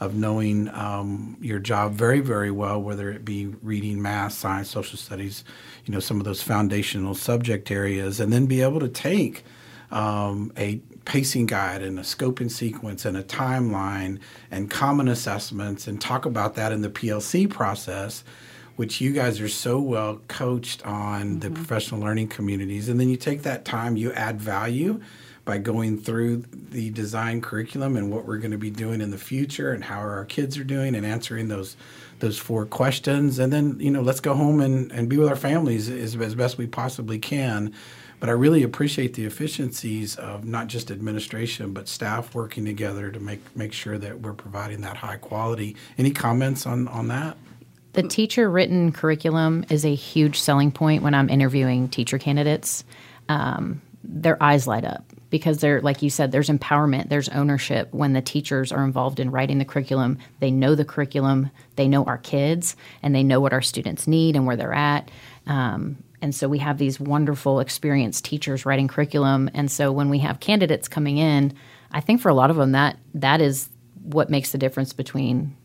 of 0.00 0.14
knowing 0.14 0.68
um, 0.68 1.36
your 1.40 1.58
job 1.58 1.92
very, 1.92 2.20
very 2.20 2.52
well, 2.52 2.80
whether 2.80 3.10
it 3.10 3.24
be 3.24 3.46
reading, 3.62 4.00
math, 4.00 4.32
science, 4.32 4.70
social 4.70 4.96
studies, 4.96 5.42
you 5.84 5.92
know, 5.92 5.98
some 5.98 6.20
of 6.20 6.24
those 6.24 6.40
foundational 6.40 7.14
subject 7.14 7.70
areas, 7.70 8.20
and 8.20 8.32
then 8.32 8.46
be 8.46 8.62
able 8.62 8.78
to 8.78 8.88
take 8.88 9.44
um, 9.90 10.52
a 10.56 10.80
pacing 11.08 11.46
guide 11.46 11.82
and 11.82 11.98
a 11.98 12.02
scoping 12.02 12.50
sequence 12.50 13.06
and 13.06 13.16
a 13.16 13.22
timeline 13.22 14.20
and 14.50 14.70
common 14.70 15.08
assessments 15.08 15.88
and 15.88 15.98
talk 16.02 16.26
about 16.26 16.54
that 16.54 16.70
in 16.70 16.82
the 16.82 16.90
PLC 16.90 17.48
process, 17.48 18.22
which 18.76 19.00
you 19.00 19.10
guys 19.10 19.40
are 19.40 19.48
so 19.48 19.80
well 19.80 20.20
coached 20.28 20.84
on 20.84 21.22
mm-hmm. 21.22 21.38
the 21.38 21.50
professional 21.50 22.02
learning 22.02 22.28
communities. 22.28 22.90
And 22.90 23.00
then 23.00 23.08
you 23.08 23.16
take 23.16 23.42
that 23.42 23.64
time, 23.64 23.96
you 23.96 24.12
add 24.12 24.38
value 24.38 25.00
by 25.46 25.56
going 25.56 25.96
through 25.96 26.44
the 26.52 26.90
design 26.90 27.40
curriculum 27.40 27.96
and 27.96 28.12
what 28.12 28.26
we're 28.26 28.36
going 28.36 28.50
to 28.50 28.58
be 28.58 28.70
doing 28.70 29.00
in 29.00 29.10
the 29.10 29.16
future 29.16 29.72
and 29.72 29.84
how 29.84 30.00
our 30.00 30.26
kids 30.26 30.58
are 30.58 30.64
doing 30.64 30.94
and 30.94 31.06
answering 31.06 31.48
those 31.48 31.74
those 32.18 32.36
four 32.36 32.66
questions 32.66 33.38
and 33.38 33.50
then 33.50 33.78
you 33.80 33.90
know 33.90 34.02
let's 34.02 34.20
go 34.20 34.34
home 34.34 34.60
and, 34.60 34.92
and 34.92 35.08
be 35.08 35.16
with 35.16 35.28
our 35.28 35.36
families 35.36 35.88
as, 35.88 36.16
as 36.16 36.34
best 36.34 36.58
we 36.58 36.66
possibly 36.66 37.18
can 37.18 37.72
but 38.20 38.28
I 38.28 38.32
really 38.32 38.62
appreciate 38.62 39.14
the 39.14 39.24
efficiencies 39.24 40.16
of 40.16 40.44
not 40.44 40.66
just 40.66 40.90
administration 40.90 41.72
but 41.72 41.88
staff 41.88 42.34
working 42.34 42.64
together 42.64 43.10
to 43.10 43.20
make 43.20 43.56
make 43.56 43.72
sure 43.72 43.98
that 43.98 44.20
we're 44.20 44.32
providing 44.32 44.80
that 44.82 44.96
high 44.96 45.16
quality. 45.16 45.76
Any 45.96 46.10
comments 46.10 46.66
on 46.66 46.88
on 46.88 47.08
that? 47.08 47.36
The 47.94 48.02
teacher 48.02 48.50
written 48.50 48.92
curriculum 48.92 49.64
is 49.70 49.84
a 49.84 49.94
huge 49.94 50.38
selling 50.38 50.70
point 50.70 51.02
when 51.02 51.14
I'm 51.14 51.28
interviewing 51.28 51.88
teacher 51.88 52.18
candidates. 52.18 52.84
Um, 53.28 53.82
their 54.04 54.40
eyes 54.42 54.66
light 54.66 54.84
up 54.84 55.04
because 55.30 55.58
they're 55.58 55.80
like 55.82 56.02
you 56.02 56.10
said 56.10 56.32
there's 56.32 56.48
empowerment 56.48 57.08
there's 57.08 57.28
ownership 57.30 57.92
when 57.92 58.12
the 58.12 58.22
teachers 58.22 58.72
are 58.72 58.84
involved 58.84 59.20
in 59.20 59.30
writing 59.30 59.58
the 59.58 59.64
curriculum 59.64 60.18
they 60.40 60.50
know 60.50 60.74
the 60.74 60.84
curriculum 60.84 61.50
they 61.76 61.88
know 61.88 62.04
our 62.04 62.18
kids 62.18 62.76
and 63.02 63.14
they 63.14 63.22
know 63.22 63.40
what 63.40 63.52
our 63.52 63.60
students 63.60 64.06
need 64.06 64.36
and 64.36 64.46
where 64.46 64.56
they're 64.56 64.72
at 64.72 65.10
um, 65.46 66.02
and 66.20 66.34
so 66.34 66.48
we 66.48 66.58
have 66.58 66.78
these 66.78 66.98
wonderful 66.98 67.60
experienced 67.60 68.24
teachers 68.24 68.66
writing 68.66 68.88
curriculum. 68.88 69.48
And 69.54 69.70
so 69.70 69.92
when 69.92 70.10
we 70.10 70.18
have 70.18 70.40
candidates 70.40 70.88
coming 70.88 71.18
in 71.18 71.54
i 71.90 72.00
think 72.00 72.20
for 72.20 72.28
a 72.28 72.34
lot 72.34 72.50
of 72.50 72.56
them 72.56 72.72
that 72.72 72.98
that 73.14 73.40
is 73.40 73.68
what 74.02 74.30
makes 74.30 74.52
the 74.52 74.58
difference 74.58 74.92
between 74.92 75.56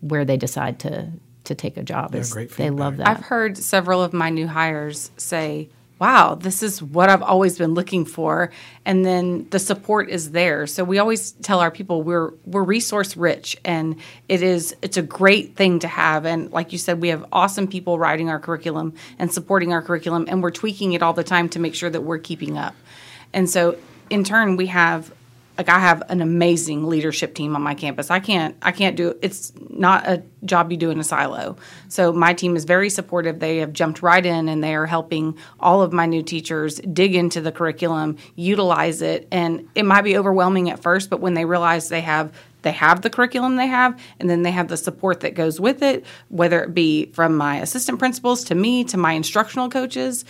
where 0.00 0.24
they 0.24 0.36
decide 0.36 0.78
to 0.78 1.10
to 1.44 1.54
take 1.54 1.76
a 1.76 1.82
job 1.82 2.14
is 2.14 2.32
they 2.56 2.70
love 2.70 2.96
that. 2.96 3.06
I've 3.06 3.20
heard 3.20 3.58
several 3.58 4.02
of 4.02 4.14
my 4.14 4.30
new 4.30 4.46
hires 4.46 5.10
say 5.18 5.68
wow, 6.00 6.34
this 6.34 6.62
is 6.62 6.82
what 6.82 7.08
I've 7.08 7.22
always 7.22 7.56
been 7.56 7.74
looking 7.74 8.04
for. 8.04 8.50
And 8.84 9.04
then 9.04 9.46
the 9.50 9.58
support 9.58 10.10
is 10.10 10.32
there. 10.32 10.66
So 10.66 10.82
we 10.82 10.98
always 10.98 11.32
tell 11.32 11.60
our 11.60 11.70
people 11.70 12.02
we're 12.02 12.32
we're 12.44 12.64
resource 12.64 13.16
rich 13.16 13.56
and 13.64 13.96
it 14.28 14.42
is 14.42 14.74
it's 14.82 14.96
a 14.96 15.02
great 15.02 15.56
thing 15.56 15.78
to 15.80 15.88
have. 15.88 16.26
And 16.26 16.50
like 16.52 16.72
you 16.72 16.78
said, 16.78 17.00
we 17.00 17.08
have 17.08 17.24
awesome 17.32 17.68
people 17.68 17.98
writing 17.98 18.28
our 18.28 18.40
curriculum 18.40 18.94
and 19.18 19.32
supporting 19.32 19.72
our 19.72 19.82
curriculum 19.82 20.26
and 20.28 20.42
we're 20.42 20.50
tweaking 20.50 20.92
it 20.92 21.02
all 21.02 21.12
the 21.12 21.24
time 21.24 21.48
to 21.50 21.58
make 21.58 21.74
sure 21.74 21.90
that 21.90 22.00
we're 22.00 22.18
keeping 22.18 22.58
up. 22.58 22.74
And 23.32 23.48
so 23.48 23.76
in 24.10 24.24
turn 24.24 24.56
we 24.56 24.66
have 24.66 25.12
like 25.56 25.68
I 25.68 25.78
have 25.78 26.02
an 26.08 26.20
amazing 26.20 26.86
leadership 26.86 27.34
team 27.34 27.54
on 27.54 27.62
my 27.62 27.74
campus. 27.74 28.10
I 28.10 28.18
can't 28.18 28.56
I 28.62 28.72
can't 28.72 28.96
do 28.96 29.16
it's 29.22 29.52
not 29.70 30.06
a 30.06 30.22
job 30.44 30.70
you 30.70 30.76
do 30.76 30.90
in 30.90 30.98
a 30.98 31.04
silo. 31.04 31.56
So 31.88 32.12
my 32.12 32.34
team 32.34 32.56
is 32.56 32.64
very 32.64 32.90
supportive. 32.90 33.38
They 33.38 33.58
have 33.58 33.72
jumped 33.72 34.02
right 34.02 34.24
in 34.24 34.48
and 34.48 34.62
they 34.62 34.74
are 34.74 34.86
helping 34.86 35.36
all 35.60 35.82
of 35.82 35.92
my 35.92 36.06
new 36.06 36.22
teachers 36.22 36.76
dig 36.76 37.14
into 37.14 37.40
the 37.40 37.52
curriculum, 37.52 38.16
utilize 38.34 39.00
it, 39.00 39.28
and 39.30 39.68
it 39.74 39.84
might 39.84 40.02
be 40.02 40.16
overwhelming 40.16 40.70
at 40.70 40.82
first, 40.82 41.08
but 41.08 41.20
when 41.20 41.34
they 41.34 41.44
realize 41.44 41.88
they 41.88 42.00
have 42.00 42.32
they 42.62 42.72
have 42.72 43.02
the 43.02 43.10
curriculum 43.10 43.56
they 43.56 43.66
have 43.66 44.00
and 44.18 44.28
then 44.28 44.42
they 44.42 44.50
have 44.50 44.68
the 44.68 44.76
support 44.76 45.20
that 45.20 45.34
goes 45.34 45.60
with 45.60 45.82
it, 45.82 46.04
whether 46.30 46.64
it 46.64 46.74
be 46.74 47.06
from 47.12 47.36
my 47.36 47.58
assistant 47.58 47.98
principals 47.98 48.44
to 48.44 48.54
me 48.54 48.84
to 48.84 48.96
my 48.96 49.12
instructional 49.12 49.68
coaches, 49.68 50.24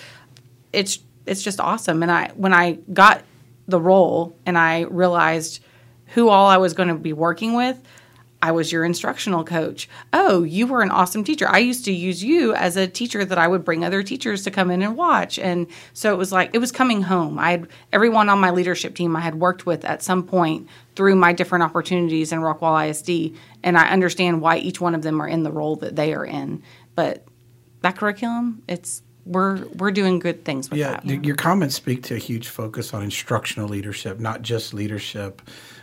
it's 0.72 0.98
it's 1.26 1.42
just 1.42 1.60
awesome. 1.60 2.02
And 2.02 2.12
I 2.12 2.30
when 2.36 2.52
I 2.52 2.72
got 2.92 3.22
the 3.66 3.80
role 3.80 4.36
and 4.46 4.58
I 4.58 4.82
realized 4.82 5.60
who 6.08 6.28
all 6.28 6.46
I 6.46 6.58
was 6.58 6.74
going 6.74 6.88
to 6.88 6.94
be 6.94 7.12
working 7.12 7.54
with, 7.54 7.82
I 8.44 8.52
was 8.52 8.70
your 8.70 8.84
instructional 8.84 9.42
coach. 9.42 9.88
Oh, 10.12 10.42
you 10.42 10.66
were 10.66 10.82
an 10.82 10.90
awesome 10.90 11.24
teacher. 11.24 11.48
I 11.48 11.60
used 11.60 11.86
to 11.86 11.92
use 11.92 12.22
you 12.22 12.54
as 12.54 12.76
a 12.76 12.86
teacher 12.86 13.24
that 13.24 13.38
I 13.38 13.48
would 13.48 13.64
bring 13.64 13.82
other 13.82 14.02
teachers 14.02 14.44
to 14.44 14.50
come 14.50 14.70
in 14.70 14.82
and 14.82 14.98
watch. 14.98 15.38
And 15.38 15.66
so 15.94 16.12
it 16.12 16.18
was 16.18 16.30
like 16.30 16.50
it 16.52 16.58
was 16.58 16.70
coming 16.70 17.00
home. 17.00 17.38
I 17.38 17.52
had 17.52 17.68
everyone 17.90 18.28
on 18.28 18.38
my 18.38 18.50
leadership 18.50 18.94
team 18.94 19.16
I 19.16 19.20
had 19.20 19.36
worked 19.36 19.64
with 19.64 19.82
at 19.86 20.02
some 20.02 20.24
point 20.24 20.68
through 20.94 21.16
my 21.16 21.32
different 21.32 21.64
opportunities 21.64 22.32
in 22.32 22.40
Rockwall 22.40 22.90
ISD, 22.90 23.34
and 23.62 23.78
I 23.78 23.88
understand 23.88 24.42
why 24.42 24.58
each 24.58 24.78
one 24.78 24.94
of 24.94 25.00
them 25.00 25.22
are 25.22 25.28
in 25.28 25.42
the 25.42 25.50
role 25.50 25.76
that 25.76 25.96
they 25.96 26.12
are 26.12 26.26
in. 26.26 26.62
But 26.94 27.26
that 27.80 27.96
curriculum, 27.96 28.62
it's 28.68 29.02
we're 29.26 29.64
we're 29.68 29.90
doing 29.90 30.18
good 30.18 30.44
things 30.44 30.70
with 30.70 30.78
yeah, 30.78 30.92
that. 30.92 31.06
Yeah, 31.06 31.20
your 31.22 31.36
comments 31.36 31.74
speak 31.74 32.02
to 32.04 32.14
a 32.14 32.18
huge 32.18 32.48
focus 32.48 32.92
on 32.92 33.02
instructional 33.02 33.68
leadership, 33.68 34.20
not 34.20 34.42
just 34.42 34.74
leadership 34.74 35.40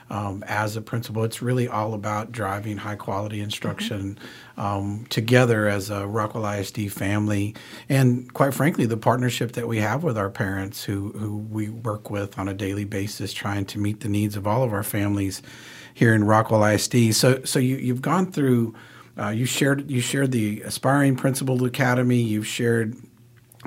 um, 0.09 0.43
as 0.47 0.75
a 0.75 0.81
principal. 0.81 1.23
It's 1.23 1.41
really 1.41 1.67
all 1.67 1.93
about 1.93 2.31
driving 2.31 2.77
high 2.77 2.95
quality 2.95 3.39
instruction 3.39 4.19
mm-hmm. 4.57 4.61
um, 4.61 5.05
together 5.09 5.67
as 5.67 5.89
a 5.89 6.01
Rockwall 6.01 6.59
ISD 6.59 6.91
family, 6.91 7.55
and 7.89 8.31
quite 8.33 8.53
frankly, 8.53 8.85
the 8.85 8.97
partnership 8.97 9.53
that 9.53 9.67
we 9.67 9.77
have 9.77 10.03
with 10.03 10.17
our 10.17 10.29
parents, 10.29 10.83
who 10.83 11.11
who 11.13 11.37
we 11.37 11.69
work 11.69 12.11
with 12.11 12.37
on 12.37 12.47
a 12.47 12.53
daily 12.53 12.85
basis, 12.85 13.33
trying 13.33 13.65
to 13.65 13.79
meet 13.79 14.01
the 14.01 14.09
needs 14.09 14.35
of 14.35 14.45
all 14.45 14.63
of 14.63 14.71
our 14.73 14.83
families 14.83 15.41
here 15.93 16.13
in 16.13 16.23
Rockwall 16.23 16.75
ISD. 16.75 17.15
So 17.15 17.43
so 17.43 17.59
you 17.59 17.77
you've 17.77 18.01
gone 18.01 18.31
through. 18.31 18.75
Uh, 19.17 19.27
you 19.27 19.45
shared 19.45 19.91
you 19.91 19.99
shared 19.99 20.31
the 20.31 20.61
aspiring 20.61 21.17
principal 21.17 21.65
academy. 21.65 22.21
You've 22.21 22.47
shared 22.47 22.95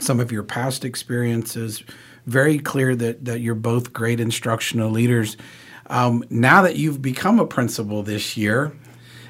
some 0.01 0.21
of 0.21 0.33
your 0.33 0.43
past 0.43 0.85
experiences. 0.85 1.83
Very 2.27 2.59
clear 2.59 2.97
that 2.97 3.25
that 3.25 3.41
you're 3.41 3.55
both 3.55 3.93
great 3.93 4.21
instructional 4.21 4.91
leaders. 4.91 5.37
Um, 5.89 6.25
now 6.31 6.63
that 6.63 6.77
you've 6.77 7.03
become 7.03 7.39
a 7.39 7.47
principal 7.47 8.03
this 8.03 8.37
year, 8.37 8.73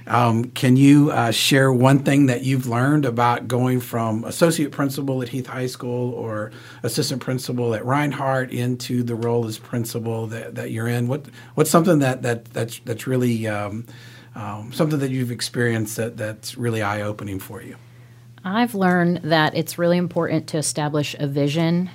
um, 0.06 0.50
can 0.50 0.76
you 0.76 1.10
uh, 1.10 1.30
share 1.30 1.72
one 1.72 2.00
thing 2.00 2.26
that 2.26 2.42
you've 2.42 2.66
learned 2.66 3.04
about 3.04 3.48
going 3.48 3.80
from 3.80 4.24
associate 4.24 4.70
principal 4.70 5.22
at 5.22 5.30
Heath 5.30 5.46
High 5.46 5.66
School 5.66 6.12
or 6.12 6.52
assistant 6.82 7.22
principal 7.22 7.74
at 7.74 7.84
Reinhardt 7.84 8.52
into 8.52 9.02
the 9.02 9.14
role 9.14 9.46
as 9.46 9.58
principal 9.58 10.26
that, 10.28 10.54
that 10.56 10.70
you're 10.70 10.88
in? 10.88 11.08
What 11.08 11.26
what's 11.54 11.70
something 11.70 12.00
that 12.00 12.22
that 12.22 12.44
that's 12.46 12.80
that's 12.80 13.06
really 13.06 13.46
um, 13.46 13.86
um 14.34 14.72
something 14.72 14.98
that 14.98 15.10
you've 15.10 15.32
experienced 15.32 15.96
that 15.96 16.16
that's 16.16 16.56
really 16.58 16.82
eye 16.82 17.00
opening 17.00 17.38
for 17.38 17.62
you? 17.62 17.76
I've 18.44 18.74
learned 18.74 19.20
that 19.24 19.56
it's 19.56 19.78
really 19.78 19.96
important 19.96 20.48
to 20.48 20.58
establish 20.58 21.16
a 21.18 21.26
vision, 21.26 21.90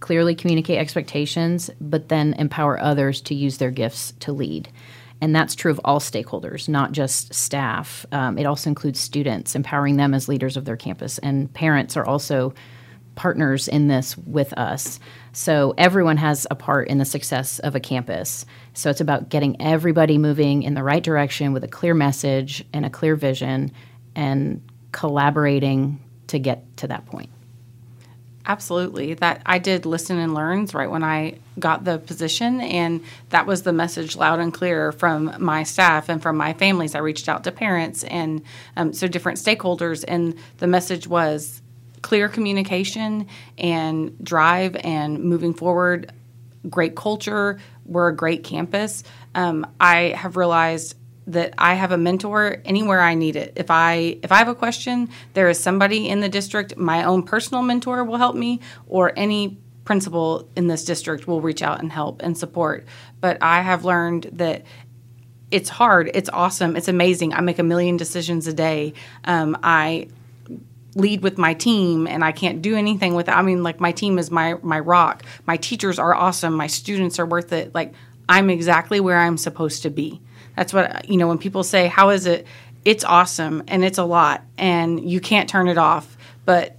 clearly 0.00 0.34
communicate 0.34 0.78
expectations, 0.78 1.70
but 1.80 2.08
then 2.08 2.34
empower 2.34 2.80
others 2.80 3.20
to 3.22 3.34
use 3.36 3.58
their 3.58 3.70
gifts 3.70 4.12
to 4.20 4.32
lead. 4.32 4.68
And 5.20 5.36
that's 5.36 5.54
true 5.54 5.70
of 5.70 5.80
all 5.84 6.00
stakeholders, 6.00 6.68
not 6.68 6.90
just 6.90 7.32
staff. 7.32 8.04
Um, 8.10 8.36
it 8.36 8.44
also 8.46 8.68
includes 8.68 8.98
students, 8.98 9.54
empowering 9.54 9.96
them 9.96 10.12
as 10.12 10.28
leaders 10.28 10.56
of 10.56 10.64
their 10.64 10.76
campus. 10.76 11.18
And 11.18 11.52
parents 11.54 11.96
are 11.96 12.04
also 12.04 12.52
partners 13.14 13.68
in 13.68 13.86
this 13.86 14.18
with 14.18 14.52
us. 14.54 14.98
So 15.32 15.74
everyone 15.78 16.16
has 16.16 16.48
a 16.50 16.56
part 16.56 16.88
in 16.88 16.98
the 16.98 17.04
success 17.04 17.60
of 17.60 17.76
a 17.76 17.80
campus. 17.80 18.44
So 18.74 18.90
it's 18.90 19.00
about 19.00 19.28
getting 19.28 19.60
everybody 19.62 20.18
moving 20.18 20.64
in 20.64 20.74
the 20.74 20.82
right 20.82 21.02
direction 21.02 21.52
with 21.52 21.62
a 21.62 21.68
clear 21.68 21.94
message 21.94 22.64
and 22.72 22.84
a 22.84 22.90
clear 22.90 23.14
vision 23.14 23.70
and 24.16 24.60
collaborating 24.92 26.00
to 26.28 26.38
get 26.38 26.76
to 26.78 26.86
that 26.88 27.06
point. 27.06 27.30
Absolutely. 28.44 29.14
That 29.14 29.40
I 29.46 29.58
did 29.58 29.86
listen 29.86 30.18
and 30.18 30.34
learns 30.34 30.74
right 30.74 30.90
when 30.90 31.04
I 31.04 31.38
got 31.58 31.84
the 31.84 31.98
position 31.98 32.60
and 32.60 33.04
that 33.30 33.46
was 33.46 33.62
the 33.62 33.72
message 33.72 34.16
loud 34.16 34.40
and 34.40 34.52
clear 34.52 34.90
from 34.90 35.36
my 35.38 35.62
staff 35.62 36.08
and 36.08 36.20
from 36.20 36.36
my 36.36 36.52
families. 36.52 36.94
I 36.94 36.98
reached 36.98 37.28
out 37.28 37.44
to 37.44 37.52
parents 37.52 38.02
and 38.02 38.42
um, 38.76 38.92
so 38.92 39.06
different 39.06 39.38
stakeholders 39.38 40.04
and 40.06 40.36
the 40.58 40.66
message 40.66 41.06
was 41.06 41.62
clear 42.02 42.28
communication 42.28 43.28
and 43.58 44.18
drive 44.24 44.74
and 44.76 45.20
moving 45.20 45.54
forward, 45.54 46.12
great 46.68 46.96
culture, 46.96 47.60
we're 47.86 48.08
a 48.08 48.16
great 48.16 48.42
campus. 48.42 49.04
Um, 49.36 49.66
I 49.80 50.14
have 50.16 50.36
realized 50.36 50.96
that 51.32 51.54
I 51.58 51.74
have 51.74 51.92
a 51.92 51.98
mentor 51.98 52.62
anywhere 52.64 53.00
I 53.00 53.14
need 53.14 53.36
it. 53.36 53.52
If 53.56 53.70
I 53.70 54.18
if 54.22 54.32
I 54.32 54.36
have 54.36 54.48
a 54.48 54.54
question, 54.54 55.08
there 55.34 55.48
is 55.48 55.58
somebody 55.58 56.08
in 56.08 56.20
the 56.20 56.28
district, 56.28 56.76
my 56.76 57.04
own 57.04 57.22
personal 57.22 57.62
mentor 57.62 58.04
will 58.04 58.18
help 58.18 58.36
me 58.36 58.60
or 58.86 59.12
any 59.16 59.58
principal 59.84 60.48
in 60.56 60.68
this 60.68 60.84
district 60.84 61.26
will 61.26 61.40
reach 61.40 61.62
out 61.62 61.80
and 61.80 61.90
help 61.90 62.22
and 62.22 62.36
support. 62.38 62.86
But 63.20 63.38
I 63.42 63.62
have 63.62 63.84
learned 63.84 64.30
that 64.34 64.64
it's 65.50 65.68
hard, 65.68 66.10
it's 66.14 66.30
awesome, 66.32 66.76
it's 66.76 66.88
amazing. 66.88 67.34
I 67.34 67.40
make 67.40 67.58
a 67.58 67.62
million 67.62 67.96
decisions 67.96 68.46
a 68.46 68.52
day. 68.52 68.94
Um, 69.24 69.58
I 69.62 70.08
lead 70.94 71.22
with 71.22 71.38
my 71.38 71.54
team 71.54 72.06
and 72.06 72.24
I 72.24 72.32
can't 72.32 72.62
do 72.62 72.76
anything 72.76 73.14
without. 73.14 73.38
I 73.38 73.42
mean 73.42 73.62
like 73.62 73.80
my 73.80 73.92
team 73.92 74.18
is 74.18 74.30
my 74.30 74.54
my 74.62 74.78
rock. 74.78 75.24
My 75.46 75.56
teachers 75.56 75.98
are 75.98 76.14
awesome, 76.14 76.54
my 76.54 76.66
students 76.66 77.18
are 77.18 77.26
worth 77.26 77.52
it. 77.52 77.74
Like 77.74 77.94
I'm 78.28 78.50
exactly 78.50 79.00
where 79.00 79.18
I'm 79.18 79.36
supposed 79.36 79.82
to 79.82 79.90
be. 79.90 80.20
That's 80.56 80.72
what, 80.72 81.08
you 81.08 81.16
know, 81.16 81.28
when 81.28 81.38
people 81.38 81.64
say, 81.64 81.86
How 81.86 82.10
is 82.10 82.26
it? 82.26 82.46
It's 82.84 83.04
awesome 83.04 83.62
and 83.68 83.84
it's 83.84 83.98
a 83.98 84.04
lot 84.04 84.42
and 84.58 85.08
you 85.08 85.20
can't 85.20 85.48
turn 85.48 85.68
it 85.68 85.78
off, 85.78 86.16
but 86.44 86.76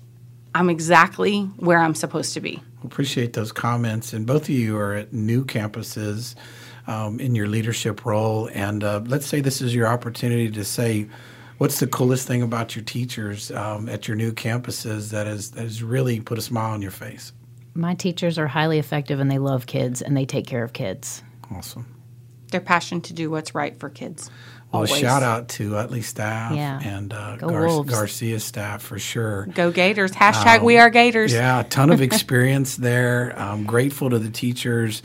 I'm 0.54 0.70
exactly 0.70 1.44
where 1.58 1.80
I'm 1.80 1.96
supposed 1.96 2.34
to 2.34 2.42
be. 2.42 2.62
Appreciate 2.84 3.34
those 3.34 3.52
comments. 3.52 4.12
And 4.12 4.28
both 4.28 4.44
of 4.44 4.50
you 4.50 4.78
are 4.78 4.94
at 4.94 5.14
new 5.14 5.46
campuses 5.46 6.36
um, 6.88 7.20
in 7.20 7.36
your 7.36 7.48
leadership 7.48 8.06
role. 8.06 8.50
And 8.54 8.84
uh, 8.84 9.02
let's 9.06 9.26
say 9.26 9.42
this 9.42 9.62
is 9.62 9.74
your 9.74 9.88
opportunity 9.88 10.52
to 10.52 10.66
say, 10.66 11.08
what's 11.58 11.80
the 11.80 11.88
coolest 11.88 12.28
thing 12.28 12.42
about 12.42 12.76
your 12.76 12.84
teachers 12.84 13.52
um, 13.52 13.88
at 13.88 14.08
your 14.08 14.18
new 14.18 14.34
campuses 14.34 15.12
that 15.12 15.28
has, 15.28 15.52
that 15.52 15.64
has 15.64 15.82
really 15.82 16.20
put 16.20 16.38
a 16.38 16.42
smile 16.42 16.74
on 16.74 16.82
your 16.82 16.92
face? 16.92 17.32
My 17.74 17.96
teachers 17.96 18.38
are 18.38 18.48
highly 18.48 18.78
effective 18.78 19.20
and 19.20 19.32
they 19.32 19.40
love 19.40 19.66
kids 19.66 20.02
and 20.02 20.16
they 20.16 20.26
take 20.26 20.46
care 20.46 20.64
of 20.64 20.74
kids. 20.74 21.24
Awesome. 21.52 21.88
Their 22.54 22.62
passion 22.62 23.02
to 23.02 23.14
do 23.14 23.30
what's 23.32 23.54
right 23.54 23.78
for 23.80 23.90
kids. 23.90 24.30
Well, 24.72 24.84
Always. 24.84 24.96
shout 24.98 25.22
out 25.24 25.50
to 25.50 25.76
Utley 25.76 26.02
staff 26.02 26.56
Yeah. 26.56 26.80
and 26.84 27.12
uh, 27.12 27.36
Gar- 27.38 27.84
Garcia 27.84 28.40
staff 28.40 28.82
for 28.84 28.98
sure. 29.00 29.48
Go 29.48 29.72
Gators. 29.72 30.12
Hashtag 30.12 30.64
we 30.64 30.78
are 30.78 30.90
Gators. 30.92 31.34
Yeah, 31.34 31.60
a 31.60 31.64
ton 31.64 31.90
of 31.92 32.02
experience 32.10 32.76
there. 32.78 33.34
I'm 33.38 33.66
grateful 33.66 34.10
to 34.12 34.18
the 34.20 34.30
teachers 34.30 35.02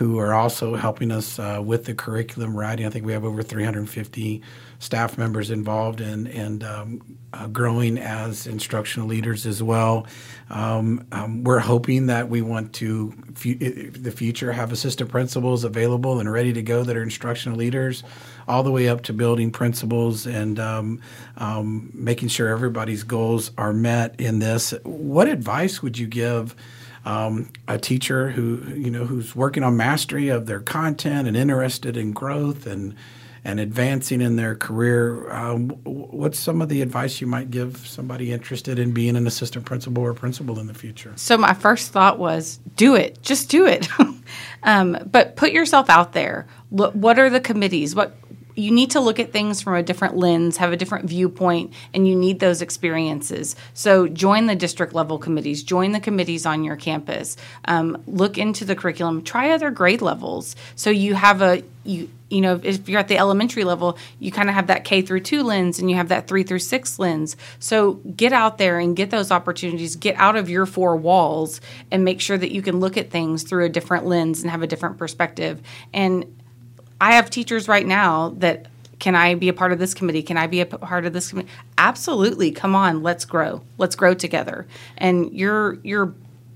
who 0.00 0.18
are 0.18 0.32
also 0.32 0.76
helping 0.76 1.12
us 1.12 1.38
uh, 1.38 1.60
with 1.62 1.84
the 1.84 1.92
curriculum 1.92 2.56
writing. 2.56 2.86
I 2.86 2.88
think 2.88 3.04
we 3.04 3.12
have 3.12 3.22
over 3.22 3.42
350 3.42 4.40
staff 4.78 5.18
members 5.18 5.50
involved 5.50 6.00
in 6.00 6.26
and 6.28 6.64
um, 6.64 7.18
uh, 7.34 7.46
growing 7.48 7.98
as 7.98 8.46
instructional 8.46 9.06
leaders 9.06 9.44
as 9.44 9.62
well. 9.62 10.06
Um, 10.48 11.06
um, 11.12 11.44
we're 11.44 11.58
hoping 11.58 12.06
that 12.06 12.30
we 12.30 12.40
want 12.40 12.72
to, 12.76 13.12
the 13.42 14.10
future, 14.10 14.52
have 14.52 14.72
assistant 14.72 15.10
principals 15.10 15.64
available 15.64 16.18
and 16.18 16.32
ready 16.32 16.54
to 16.54 16.62
go 16.62 16.82
that 16.82 16.96
are 16.96 17.02
instructional 17.02 17.58
leaders, 17.58 18.02
all 18.48 18.62
the 18.62 18.72
way 18.72 18.88
up 18.88 19.02
to 19.02 19.12
building 19.12 19.50
principals 19.50 20.26
and 20.26 20.58
um, 20.58 21.02
um, 21.36 21.90
making 21.92 22.28
sure 22.28 22.48
everybody's 22.48 23.02
goals 23.02 23.50
are 23.58 23.74
met 23.74 24.18
in 24.18 24.38
this. 24.38 24.72
What 24.82 25.28
advice 25.28 25.82
would 25.82 25.98
you 25.98 26.06
give? 26.06 26.56
Um, 27.04 27.50
a 27.66 27.78
teacher 27.78 28.30
who 28.30 28.62
you 28.74 28.90
know 28.90 29.04
who's 29.04 29.34
working 29.34 29.62
on 29.62 29.76
mastery 29.76 30.28
of 30.28 30.46
their 30.46 30.60
content 30.60 31.26
and 31.28 31.36
interested 31.36 31.96
in 31.96 32.12
growth 32.12 32.66
and 32.66 32.94
and 33.44 33.58
advancing 33.58 34.20
in 34.20 34.36
their 34.36 34.54
career. 34.54 35.30
Um, 35.32 35.70
what's 35.84 36.38
some 36.38 36.60
of 36.60 36.68
the 36.68 36.82
advice 36.82 37.20
you 37.20 37.26
might 37.26 37.50
give 37.50 37.78
somebody 37.78 38.32
interested 38.32 38.78
in 38.78 38.92
being 38.92 39.16
an 39.16 39.26
assistant 39.26 39.64
principal 39.64 40.02
or 40.02 40.12
principal 40.12 40.58
in 40.58 40.66
the 40.66 40.74
future? 40.74 41.12
So 41.16 41.38
my 41.38 41.54
first 41.54 41.92
thought 41.92 42.18
was, 42.18 42.58
do 42.76 42.94
it, 42.94 43.22
just 43.22 43.48
do 43.48 43.66
it. 43.66 43.88
um, 44.62 44.98
but 45.10 45.36
put 45.36 45.52
yourself 45.52 45.88
out 45.88 46.12
there. 46.12 46.46
What 46.68 47.18
are 47.18 47.30
the 47.30 47.40
committees? 47.40 47.94
What 47.94 48.14
you 48.60 48.70
need 48.70 48.92
to 48.92 49.00
look 49.00 49.18
at 49.18 49.32
things 49.32 49.60
from 49.60 49.74
a 49.74 49.82
different 49.82 50.16
lens, 50.16 50.56
have 50.58 50.72
a 50.72 50.76
different 50.76 51.06
viewpoint, 51.06 51.72
and 51.94 52.06
you 52.06 52.14
need 52.14 52.40
those 52.40 52.62
experiences. 52.62 53.56
So 53.74 54.06
join 54.06 54.46
the 54.46 54.56
district 54.56 54.92
level 54.94 55.18
committees, 55.18 55.62
join 55.62 55.92
the 55.92 56.00
committees 56.00 56.46
on 56.46 56.64
your 56.64 56.76
campus, 56.76 57.36
um, 57.64 58.02
look 58.06 58.38
into 58.38 58.64
the 58.64 58.76
curriculum, 58.76 59.22
try 59.22 59.50
other 59.50 59.70
grade 59.70 60.02
levels. 60.02 60.56
So 60.76 60.90
you 60.90 61.14
have 61.14 61.42
a 61.42 61.62
you 61.84 62.10
you 62.28 62.42
know 62.42 62.60
if 62.62 62.88
you're 62.88 63.00
at 63.00 63.08
the 63.08 63.18
elementary 63.18 63.64
level, 63.64 63.98
you 64.18 64.30
kind 64.30 64.48
of 64.48 64.54
have 64.54 64.66
that 64.68 64.84
K 64.84 65.02
through 65.02 65.20
two 65.20 65.42
lens, 65.42 65.78
and 65.78 65.90
you 65.90 65.96
have 65.96 66.08
that 66.08 66.28
three 66.28 66.42
through 66.42 66.58
six 66.58 66.98
lens. 66.98 67.36
So 67.58 67.94
get 67.94 68.32
out 68.32 68.58
there 68.58 68.78
and 68.78 68.94
get 68.94 69.10
those 69.10 69.30
opportunities. 69.30 69.96
Get 69.96 70.16
out 70.16 70.36
of 70.36 70.50
your 70.50 70.66
four 70.66 70.96
walls 70.96 71.60
and 71.90 72.04
make 72.04 72.20
sure 72.20 72.36
that 72.36 72.52
you 72.52 72.62
can 72.62 72.80
look 72.80 72.96
at 72.96 73.10
things 73.10 73.42
through 73.42 73.64
a 73.64 73.68
different 73.68 74.06
lens 74.06 74.42
and 74.42 74.50
have 74.50 74.62
a 74.62 74.66
different 74.66 74.98
perspective. 74.98 75.60
And 75.92 76.39
I 77.00 77.12
have 77.12 77.30
teachers 77.30 77.68
right 77.68 77.86
now 77.86 78.30
that 78.38 78.66
can 78.98 79.14
I 79.14 79.34
be 79.34 79.48
a 79.48 79.54
part 79.54 79.72
of 79.72 79.78
this 79.78 79.94
committee? 79.94 80.22
Can 80.22 80.36
I 80.36 80.46
be 80.46 80.60
a 80.60 80.66
part 80.66 81.06
of 81.06 81.12
this 81.12 81.30
committee? 81.30 81.48
Absolutely. 81.78 82.50
Come 82.52 82.74
on, 82.74 83.02
let's 83.02 83.24
grow. 83.24 83.62
Let's 83.78 83.96
grow 83.96 84.14
together. 84.14 84.66
And 84.98 85.32
your 85.32 85.78
your 85.82 86.14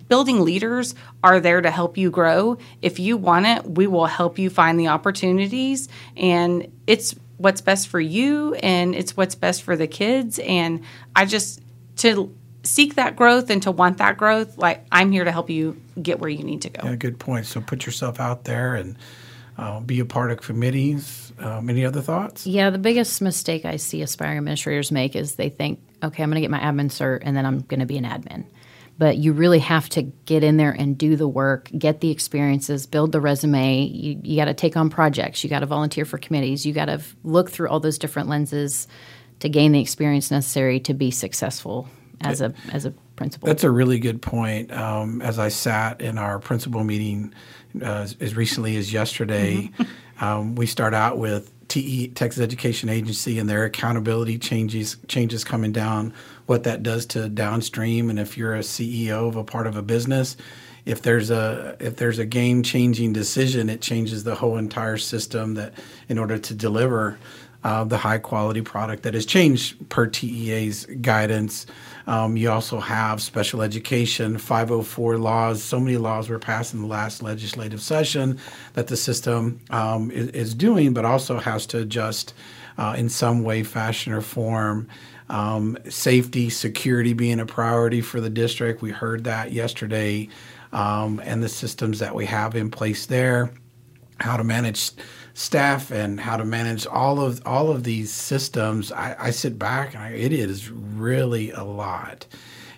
building 0.09 0.45
leaders 0.45 0.95
are 1.23 1.41
there 1.41 1.63
to 1.63 1.71
help 1.71 1.97
you 1.97 2.11
grow. 2.11 2.59
If 2.83 2.99
you 2.99 3.17
want 3.17 3.47
it, 3.47 3.71
we 3.71 3.87
will 3.87 4.07
help 4.07 4.39
you 4.39 4.51
find 4.51 4.79
the 4.79 4.89
opportunities 4.89 5.89
and 6.17 6.71
it's 6.87 7.15
what's 7.39 7.63
best 7.63 7.89
for 7.89 8.01
you 8.01 8.55
and 8.57 8.95
it's 8.95 9.17
what's 9.17 9.35
best 9.35 9.63
for 9.63 9.77
the 9.77 9.87
kids 9.87 10.39
and 10.39 10.85
I 11.17 11.25
just 11.25 11.63
to 11.97 12.33
seek 12.63 12.95
that 12.95 13.17
growth 13.17 13.51
and 13.51 13.63
to 13.63 13.71
want 13.71 13.99
that 13.99 14.17
growth, 14.17 14.59
like 14.59 14.85
I'm 14.93 15.11
here 15.11 15.25
to 15.25 15.33
help 15.33 15.51
you 15.51 15.81
get 16.01 16.19
where 16.19 16.31
you 16.31 16.45
need 16.45 16.63
to 16.63 16.71
go. 16.71 16.83
Yeah, 16.85 16.97
good 16.97 17.19
point. 17.19 17.47
So 17.47 17.61
put 17.61 17.87
yourself 17.87 18.21
out 18.21 18.45
there 18.45 18.75
and 18.75 18.97
uh, 19.57 19.81
be 19.81 20.01
a 20.01 20.05
part 20.05 20.31
of 20.31 20.41
committees. 20.41 21.33
Um, 21.39 21.69
any 21.69 21.85
other 21.85 22.01
thoughts? 22.01 22.47
Yeah, 22.47 22.71
the 22.71 22.79
biggest 22.79 23.21
mistake 23.23 23.65
I 23.65 23.77
see 23.77 24.03
aspiring 24.03 24.39
administrators 24.39 24.91
make 24.91 25.15
is 25.15 25.37
they 25.37 25.49
think, 25.49 25.81
okay, 26.03 26.23
I'm 26.23 26.31
going 26.31 26.37
to 26.37 26.41
get 26.41 26.51
my 26.51 26.61
admin 26.61 26.87
cert 26.87 27.21
and 27.23 27.37
then 27.37 27.47
I'm 27.47 27.61
going 27.61 27.81
to 27.81 27.87
be 27.87 27.97
an 27.97 28.05
admin. 28.05 28.47
But 28.97 29.17
you 29.17 29.33
really 29.33 29.59
have 29.59 29.89
to 29.91 30.03
get 30.03 30.45
in 30.45 30.57
there 30.57 30.71
and 30.71 30.97
do 30.97 31.17
the 31.17 31.27
work, 31.27 31.69
get 31.77 32.01
the 32.01 32.11
experiences, 32.11 32.87
build 32.87 33.11
the 33.11 33.21
resume. 33.21 33.83
You, 33.87 34.21
you 34.23 34.37
got 34.37 34.45
to 34.45 34.55
take 34.55 34.77
on 34.77 34.89
projects. 34.89 35.43
You 35.43 35.51
got 35.51 35.61
to 35.61 35.67
volunteer 35.67 36.05
for 36.05 36.17
committees. 36.17 36.65
You 36.65 36.73
got 36.73 36.85
to 36.85 37.01
look 37.25 37.51
through 37.51 37.69
all 37.69 37.81
those 37.81 37.99
different 37.99 38.29
lenses 38.29 38.87
to 39.41 39.49
gain 39.49 39.73
the 39.73 39.81
experience 39.81 40.31
necessary 40.31 40.79
to 40.81 40.95
be 40.95 41.11
successful 41.11 41.89
as 42.21 42.41
a 42.41 42.55
as 42.73 42.87
a 42.87 42.95
principal. 43.17 43.47
That's 43.47 43.65
a 43.65 43.71
really 43.71 43.99
good 43.99 44.23
point. 44.23 44.73
Um, 44.73 45.23
as 45.23 45.39
I 45.39 45.49
sat 45.49 46.01
in 46.01 46.19
our 46.19 46.39
principal 46.39 46.85
meeting 46.85 47.35
uh, 47.81 47.85
as, 47.85 48.17
as 48.21 48.37
recently 48.37 48.77
as 48.77 48.93
yesterday, 48.93 49.71
um, 50.21 50.55
we 50.55 50.67
start 50.67 50.95
out 50.95 51.19
with 51.19 51.51
TE 51.69 52.09
Texas 52.09 52.43
Education 52.43 52.89
Agency 52.89 53.39
and 53.39 53.49
their 53.49 53.65
accountability 53.65 54.39
changes 54.39 54.97
changes 55.09 55.45
coming 55.45 55.73
down. 55.73 56.13
What 56.47 56.65
that 56.65 56.83
does 56.83 57.07
to 57.07 57.29
downstream, 57.29 58.11
and 58.11 58.19
if 58.19 58.37
you're 58.37 58.55
a 58.55 58.61
CEO 58.61 59.29
of 59.29 59.37
a 59.37 59.45
part 59.45 59.67
of 59.67 59.77
a 59.77 59.83
business, 59.83 60.37
if 60.85 61.03
there's 61.03 61.31
a 61.31 61.77
if 61.81 61.97
there's 61.97 62.19
a 62.19 62.27
game 62.27 62.63
changing 62.63 63.13
decision, 63.13 63.71
it 63.71 63.81
changes 63.81 64.25
the 64.25 64.35
whole 64.35 64.57
entire 64.57 64.99
system. 64.99 65.55
That 65.55 65.73
in 66.09 66.19
order 66.19 66.39
to 66.39 66.55
deliver 66.55 67.19
uh, 67.65 67.85
the 67.85 67.97
high 67.99 68.19
quality 68.19 68.61
product 68.61 69.03
that 69.05 69.15
has 69.15 69.25
changed 69.25 69.89
per 69.89 70.07
TEA's 70.07 70.87
guidance. 71.01 71.67
Um, 72.07 72.37
you 72.37 72.51
also 72.51 72.81
have 72.81 73.23
special 73.23 73.63
education, 73.63 74.39
504 74.39 75.19
laws. 75.19 75.63
So 75.63 75.81
many 75.81 75.97
laws 75.97 76.29
were 76.29 76.39
passed 76.39 76.75
in 76.75 76.83
the 76.83 76.87
last 76.87 77.23
legislative 77.23 77.81
session 77.81 78.39
that 78.75 78.89
the 78.89 78.97
system 78.97 79.61
um, 79.71 80.11
is, 80.11 80.29
is 80.29 80.55
doing, 80.55 80.93
but 80.93 81.05
also 81.05 81.39
has 81.39 81.67
to 81.67 81.79
adjust 81.79 82.35
uh, 82.77 82.95
in 82.97 83.09
some 83.09 83.43
way, 83.43 83.63
fashion, 83.63 84.13
or 84.13 84.21
form. 84.21 84.89
Um, 85.31 85.79
safety, 85.89 86.51
security 86.51 87.15
being 87.15 87.41
a 87.41 87.47
priority 87.47 88.03
for 88.03 88.21
the 88.21 88.29
district. 88.29 88.83
We 88.83 88.91
heard 88.91 89.25
that 89.25 89.53
yesterday, 89.53 90.29
um, 90.71 91.19
and 91.25 91.43
the 91.43 91.49
systems 91.49 92.01
that 92.01 92.15
we 92.15 92.27
have 92.27 92.55
in 92.55 92.71
place 92.71 93.07
there 93.07 93.51
how 94.21 94.37
to 94.37 94.45
manage 94.45 94.93
staff 95.35 95.91
and 95.91 96.21
how 96.21 96.37
to 96.37 96.45
manage 96.45 96.87
all 96.87 97.21
of 97.21 97.43
all 97.45 97.71
of 97.71 97.83
these 97.83 98.13
systems. 98.13 98.93
I, 98.93 99.17
I 99.19 99.31
sit 99.31 99.59
back 99.59 99.95
and 99.95 100.03
I, 100.03 100.11
it 100.11 100.33
is 100.33 100.71
really 100.71 101.51
a 101.51 101.65
lot. 101.65 102.27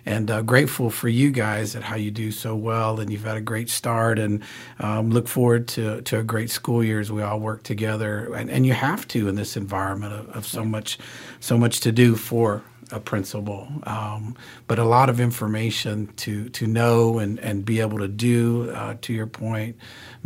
And 0.05 0.31
uh, 0.31 0.41
grateful 0.41 0.89
for 0.89 1.09
you 1.09 1.31
guys 1.31 1.75
at 1.75 1.83
how 1.83 1.97
you 1.97 2.11
do 2.11 2.31
so 2.31 2.55
well, 2.55 3.01
and 3.01 3.11
you've 3.11 3.25
had 3.25 3.35
a 3.35 3.41
great 3.41 3.69
start, 3.69 4.17
and 4.17 4.41
um, 4.79 5.09
look 5.09 5.27
forward 5.27 5.67
to, 5.69 6.01
to 6.03 6.19
a 6.19 6.23
great 6.23 6.49
school 6.49 6.81
year 6.81 7.01
as 7.01 7.11
we 7.11 7.21
all 7.21 7.41
work 7.41 7.63
together. 7.63 8.33
And, 8.33 8.49
and 8.49 8.65
you 8.65 8.71
have 8.71 9.05
to 9.09 9.27
in 9.27 9.35
this 9.35 9.57
environment 9.57 10.13
of, 10.13 10.29
of 10.29 10.47
so 10.47 10.63
much, 10.63 10.97
so 11.41 11.57
much 11.57 11.81
to 11.81 11.91
do 11.91 12.15
for 12.15 12.63
a 12.91 13.01
principal, 13.01 13.67
um, 13.83 14.33
but 14.67 14.79
a 14.79 14.83
lot 14.85 15.09
of 15.09 15.19
information 15.19 16.07
to 16.15 16.47
to 16.49 16.65
know 16.65 17.19
and, 17.19 17.37
and 17.39 17.65
be 17.65 17.81
able 17.81 17.97
to 17.97 18.07
do. 18.07 18.71
Uh, 18.71 18.95
to 19.01 19.11
your 19.11 19.27
point, 19.27 19.75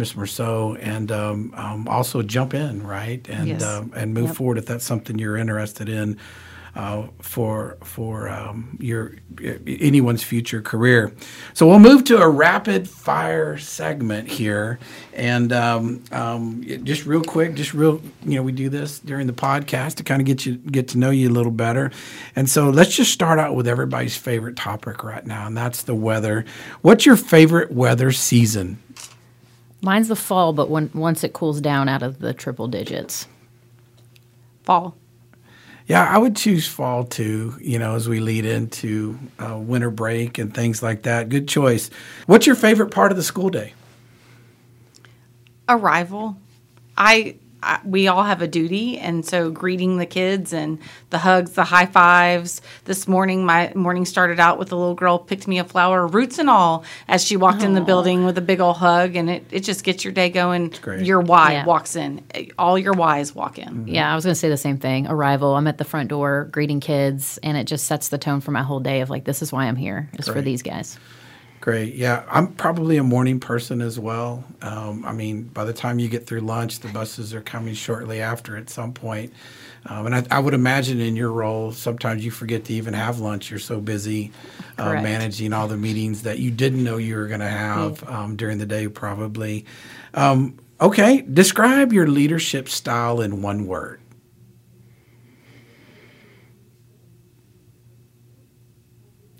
Ms. 0.01 0.15
Marceau, 0.15 0.75
and 0.81 1.11
um, 1.11 1.53
um, 1.55 1.87
also 1.87 2.21
jump 2.23 2.53
in 2.55 2.81
right 2.85 3.25
and 3.29 3.47
Yes. 3.47 3.63
um, 3.63 3.93
and 3.95 4.13
move 4.15 4.27
Yep. 4.29 4.35
forward 4.35 4.57
if 4.57 4.65
that's 4.65 4.83
something 4.85 5.17
you're 5.19 5.37
interested 5.37 5.87
in. 5.89 6.17
Uh, 6.73 7.07
for 7.19 7.75
for 7.83 8.29
um, 8.29 8.77
your 8.79 9.15
anyone's 9.67 10.23
future 10.23 10.61
career, 10.61 11.11
so 11.53 11.67
we'll 11.67 11.79
move 11.79 12.05
to 12.05 12.17
a 12.17 12.29
rapid 12.29 12.87
fire 12.87 13.57
segment 13.57 14.29
here, 14.29 14.79
and 15.13 15.51
um, 15.51 16.01
um, 16.13 16.63
just 16.85 17.05
real 17.05 17.23
quick, 17.23 17.55
just 17.55 17.73
real, 17.73 18.01
you 18.25 18.35
know, 18.37 18.41
we 18.41 18.53
do 18.53 18.69
this 18.69 18.99
during 18.99 19.27
the 19.27 19.33
podcast 19.33 19.95
to 19.95 20.03
kind 20.03 20.21
of 20.21 20.25
get 20.25 20.45
you 20.45 20.55
get 20.55 20.87
to 20.87 20.97
know 20.97 21.09
you 21.09 21.27
a 21.27 21.33
little 21.33 21.51
better, 21.51 21.91
and 22.37 22.49
so 22.49 22.69
let's 22.69 22.95
just 22.95 23.11
start 23.11 23.37
out 23.37 23.53
with 23.53 23.67
everybody's 23.67 24.15
favorite 24.15 24.55
topic 24.55 25.03
right 25.03 25.27
now, 25.27 25.47
and 25.47 25.57
that's 25.57 25.83
the 25.83 25.93
weather. 25.95 26.45
What's 26.83 27.05
your 27.05 27.17
favorite 27.17 27.73
weather 27.73 28.13
season? 28.13 28.79
Mine's 29.81 30.07
the 30.07 30.15
fall, 30.15 30.53
but 30.53 30.69
when 30.69 30.89
once 30.93 31.23
it 31.23 31.33
cools 31.33 31.59
down 31.59 31.89
out 31.89 32.03
of 32.03 32.19
the 32.19 32.33
triple 32.33 32.67
digits. 32.67 33.27
Fall. 34.63 34.95
Yeah, 35.87 36.07
I 36.07 36.17
would 36.19 36.35
choose 36.35 36.67
fall 36.67 37.03
too, 37.03 37.57
you 37.59 37.79
know, 37.79 37.95
as 37.95 38.07
we 38.07 38.19
lead 38.19 38.45
into 38.45 39.17
uh, 39.39 39.57
winter 39.57 39.89
break 39.89 40.37
and 40.37 40.53
things 40.53 40.83
like 40.83 41.03
that. 41.03 41.29
Good 41.29 41.47
choice. 41.47 41.89
What's 42.27 42.45
your 42.45 42.55
favorite 42.55 42.91
part 42.91 43.11
of 43.11 43.17
the 43.17 43.23
school 43.23 43.49
day? 43.49 43.73
arrival. 45.71 46.37
I 46.97 47.35
I, 47.63 47.79
we 47.85 48.07
all 48.07 48.23
have 48.23 48.41
a 48.41 48.47
duty, 48.47 48.97
and 48.97 49.25
so 49.25 49.51
greeting 49.51 49.97
the 49.97 50.05
kids 50.05 50.51
and 50.53 50.79
the 51.11 51.19
hugs, 51.19 51.51
the 51.51 51.63
high 51.63 51.85
fives. 51.85 52.61
This 52.85 53.07
morning, 53.07 53.45
my 53.45 53.71
morning 53.75 54.05
started 54.05 54.39
out 54.39 54.57
with 54.57 54.71
a 54.71 54.75
little 54.75 54.95
girl 54.95 55.19
picked 55.19 55.47
me 55.47 55.59
a 55.59 55.63
flower, 55.63 56.07
roots 56.07 56.39
and 56.39 56.49
all, 56.49 56.83
as 57.07 57.23
she 57.23 57.37
walked 57.37 57.61
in 57.63 57.73
the 57.73 57.81
building 57.81 58.25
with 58.25 58.37
a 58.37 58.41
big 58.41 58.59
old 58.59 58.77
hug, 58.77 59.15
and 59.15 59.29
it, 59.29 59.45
it 59.51 59.59
just 59.61 59.83
gets 59.83 60.03
your 60.03 60.13
day 60.13 60.29
going. 60.29 60.69
great. 60.81 61.05
Your 61.05 61.21
why 61.21 61.53
Yeah. 61.53 61.65
walks 61.65 61.95
in, 61.95 62.23
all 62.57 62.79
your 62.79 62.93
whys 62.93 63.35
walk 63.35 63.59
in. 63.59 63.67
Mm-hmm. 63.69 63.87
Yeah, 63.89 64.11
I 64.11 64.15
was 64.15 64.25
going 64.25 64.33
to 64.33 64.39
say 64.39 64.49
the 64.49 64.57
same 64.57 64.77
thing. 64.77 65.07
Arrival. 65.07 65.55
I'm 65.55 65.67
at 65.67 65.77
the 65.77 65.85
front 65.85 66.09
door 66.09 66.47
greeting 66.51 66.79
kids, 66.79 67.37
and 67.43 67.57
it 67.57 67.65
just 67.65 67.85
sets 67.85 68.09
the 68.09 68.17
tone 68.17 68.41
for 68.41 68.51
my 68.51 68.63
whole 68.63 68.79
day 68.79 69.01
of 69.01 69.09
like, 69.09 69.23
this 69.25 69.41
is 69.41 69.51
why 69.51 69.65
I'm 69.65 69.75
here. 69.75 70.09
Is 70.17 70.25
for 70.27 70.33
Great. 70.33 70.45
these 70.45 70.61
guys. 70.63 70.97
Great. 71.61 71.93
Yeah, 71.93 72.23
I'm 72.27 72.47
probably 72.53 72.97
a 72.97 73.03
morning 73.03 73.39
person 73.39 73.81
as 73.81 73.99
well. 73.99 74.43
Um, 74.63 75.05
I 75.05 75.13
mean, 75.13 75.43
by 75.43 75.63
the 75.63 75.73
time 75.73 75.99
you 75.99 76.09
get 76.09 76.25
through 76.25 76.41
lunch, 76.41 76.79
the 76.79 76.87
buses 76.87 77.35
are 77.35 77.41
coming 77.41 77.75
shortly 77.75 78.19
after 78.19 78.57
at 78.57 78.67
some 78.71 78.93
point. 78.93 79.31
Um, 79.85 80.07
and 80.07 80.15
I, 80.15 80.23
I 80.31 80.39
would 80.39 80.55
imagine 80.55 80.99
in 80.99 81.15
your 81.15 81.31
role, 81.31 81.71
sometimes 81.71 82.25
you 82.25 82.31
forget 82.31 82.65
to 82.65 82.73
even 82.73 82.95
have 82.95 83.19
lunch. 83.19 83.51
You're 83.51 83.59
so 83.59 83.79
busy 83.79 84.31
uh, 84.79 84.93
managing 84.93 85.53
all 85.53 85.67
the 85.67 85.77
meetings 85.77 86.23
that 86.23 86.39
you 86.39 86.49
didn't 86.49 86.83
know 86.83 86.97
you 86.97 87.15
were 87.15 87.27
going 87.27 87.41
to 87.41 87.47
have 87.47 88.07
um, 88.09 88.35
during 88.35 88.57
the 88.57 88.65
day, 88.65 88.87
probably. 88.87 89.65
Um, 90.15 90.57
okay, 90.79 91.21
describe 91.21 91.93
your 91.93 92.07
leadership 92.07 92.69
style 92.69 93.21
in 93.21 93.43
one 93.43 93.67
word. 93.67 94.01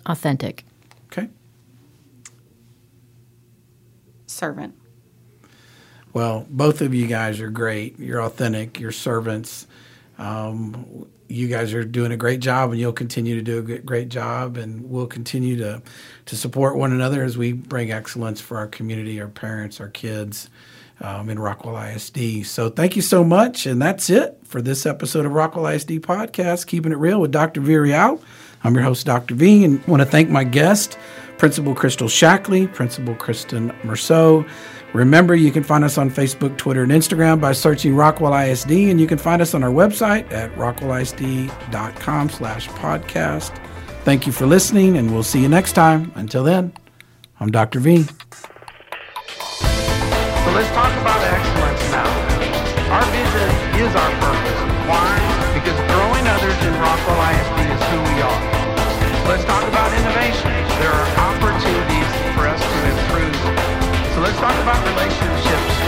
Authentic. 0.06 0.66
Servant. 4.42 4.74
Well, 6.14 6.48
both 6.50 6.82
of 6.82 6.96
you 6.96 7.06
guys 7.06 7.40
are 7.42 7.52
great. 7.52 8.00
You're 8.00 8.24
authentic. 8.24 8.80
You're 8.80 8.92
servants. 8.92 9.68
Um, 10.18 11.06
you 11.28 11.48
guys 11.48 11.76
are 11.76 11.84
doing 11.84 12.12
a 12.12 12.18
great 12.18 12.40
job, 12.40 12.72
and 12.72 12.80
you'll 12.80 12.92
continue 12.92 13.36
to 13.36 13.44
do 13.44 13.60
a 13.60 13.78
great 13.78 14.10
job. 14.10 14.58
And 14.58 14.90
we'll 14.90 15.06
continue 15.06 15.58
to 15.58 15.84
to 16.26 16.36
support 16.36 16.76
one 16.76 16.92
another 16.92 17.24
as 17.24 17.38
we 17.38 17.54
bring 17.54 17.92
excellence 17.92 18.42
for 18.42 18.58
our 18.58 18.66
community, 18.66 19.22
our 19.22 19.28
parents, 19.28 19.80
our 19.80 19.90
kids 19.90 20.50
um, 21.02 21.30
in 21.30 21.38
Rockwall 21.38 21.96
ISD. 21.96 22.48
So 22.48 22.72
thank 22.72 22.96
you 22.96 23.04
so 23.04 23.24
much, 23.24 23.68
and 23.68 23.80
that's 23.80 24.10
it 24.10 24.40
for 24.44 24.60
this 24.60 24.88
episode 24.88 25.28
of 25.28 25.34
Rockwall 25.34 25.72
ISD 25.72 26.02
podcast, 26.02 26.66
keeping 26.66 26.92
it 26.92 26.98
real 26.98 27.22
with 27.22 27.32
Dr. 27.32 27.62
Villarreal. 27.62 28.20
I'm 28.64 28.74
your 28.74 28.84
host, 28.84 29.06
Dr. 29.06 29.36
V, 29.36 29.66
and 29.66 29.86
want 29.88 30.02
to 30.02 30.06
thank 30.08 30.30
my 30.30 30.44
guest, 30.44 30.98
Principal 31.42 31.74
Crystal 31.74 32.08
Shaklee, 32.08 32.72
Principal 32.72 33.16
Kristin 33.16 33.74
Marceau. 33.84 34.46
Remember, 34.94 35.34
you 35.34 35.52
can 35.52 35.64
find 35.64 35.84
us 35.84 35.98
on 35.98 36.12
Facebook, 36.12 36.56
Twitter, 36.56 36.84
and 36.84 36.92
Instagram 36.92 37.42
by 37.42 37.52
searching 37.52 37.94
Rockwall 37.94 38.48
ISD, 38.48 38.70
and 38.92 39.02
you 39.02 39.08
can 39.08 39.18
find 39.18 39.42
us 39.42 39.56
on 39.56 39.64
our 39.64 39.72
website 39.72 40.32
at 40.32 40.54
rockwallisd.com 40.54 42.30
slash 42.30 42.68
podcast. 42.68 43.58
Thank 44.04 44.28
you 44.28 44.32
for 44.32 44.46
listening, 44.46 44.98
and 44.98 45.12
we'll 45.12 45.24
see 45.24 45.42
you 45.42 45.50
next 45.50 45.74
time. 45.74 46.12
Until 46.14 46.44
then, 46.44 46.74
I'm 47.40 47.50
Dr. 47.50 47.80
V. 47.80 48.04
So 48.04 48.12
let's 50.54 50.70
talk 50.78 50.94
about 51.02 51.24
excellence 51.26 51.90
now. 51.90 52.06
Our 52.94 53.06
vision 53.10 53.50
is 53.82 53.96
our 53.96 54.12
purpose. 54.22 54.62
Why? 54.86 55.18
Because 55.58 55.80
growing 55.90 56.28
others 56.28 56.54
in 56.70 56.74
Rockwall 56.78 57.18
ISD 57.34 57.58
is 57.66 57.82
who 57.90 57.98
we 58.14 58.22
are. 58.22 58.42
Let's 59.28 59.44
talk 59.46 59.71
let's 64.32 64.39
talk 64.39 64.62
about 64.62 64.88
relationships. 64.88 65.81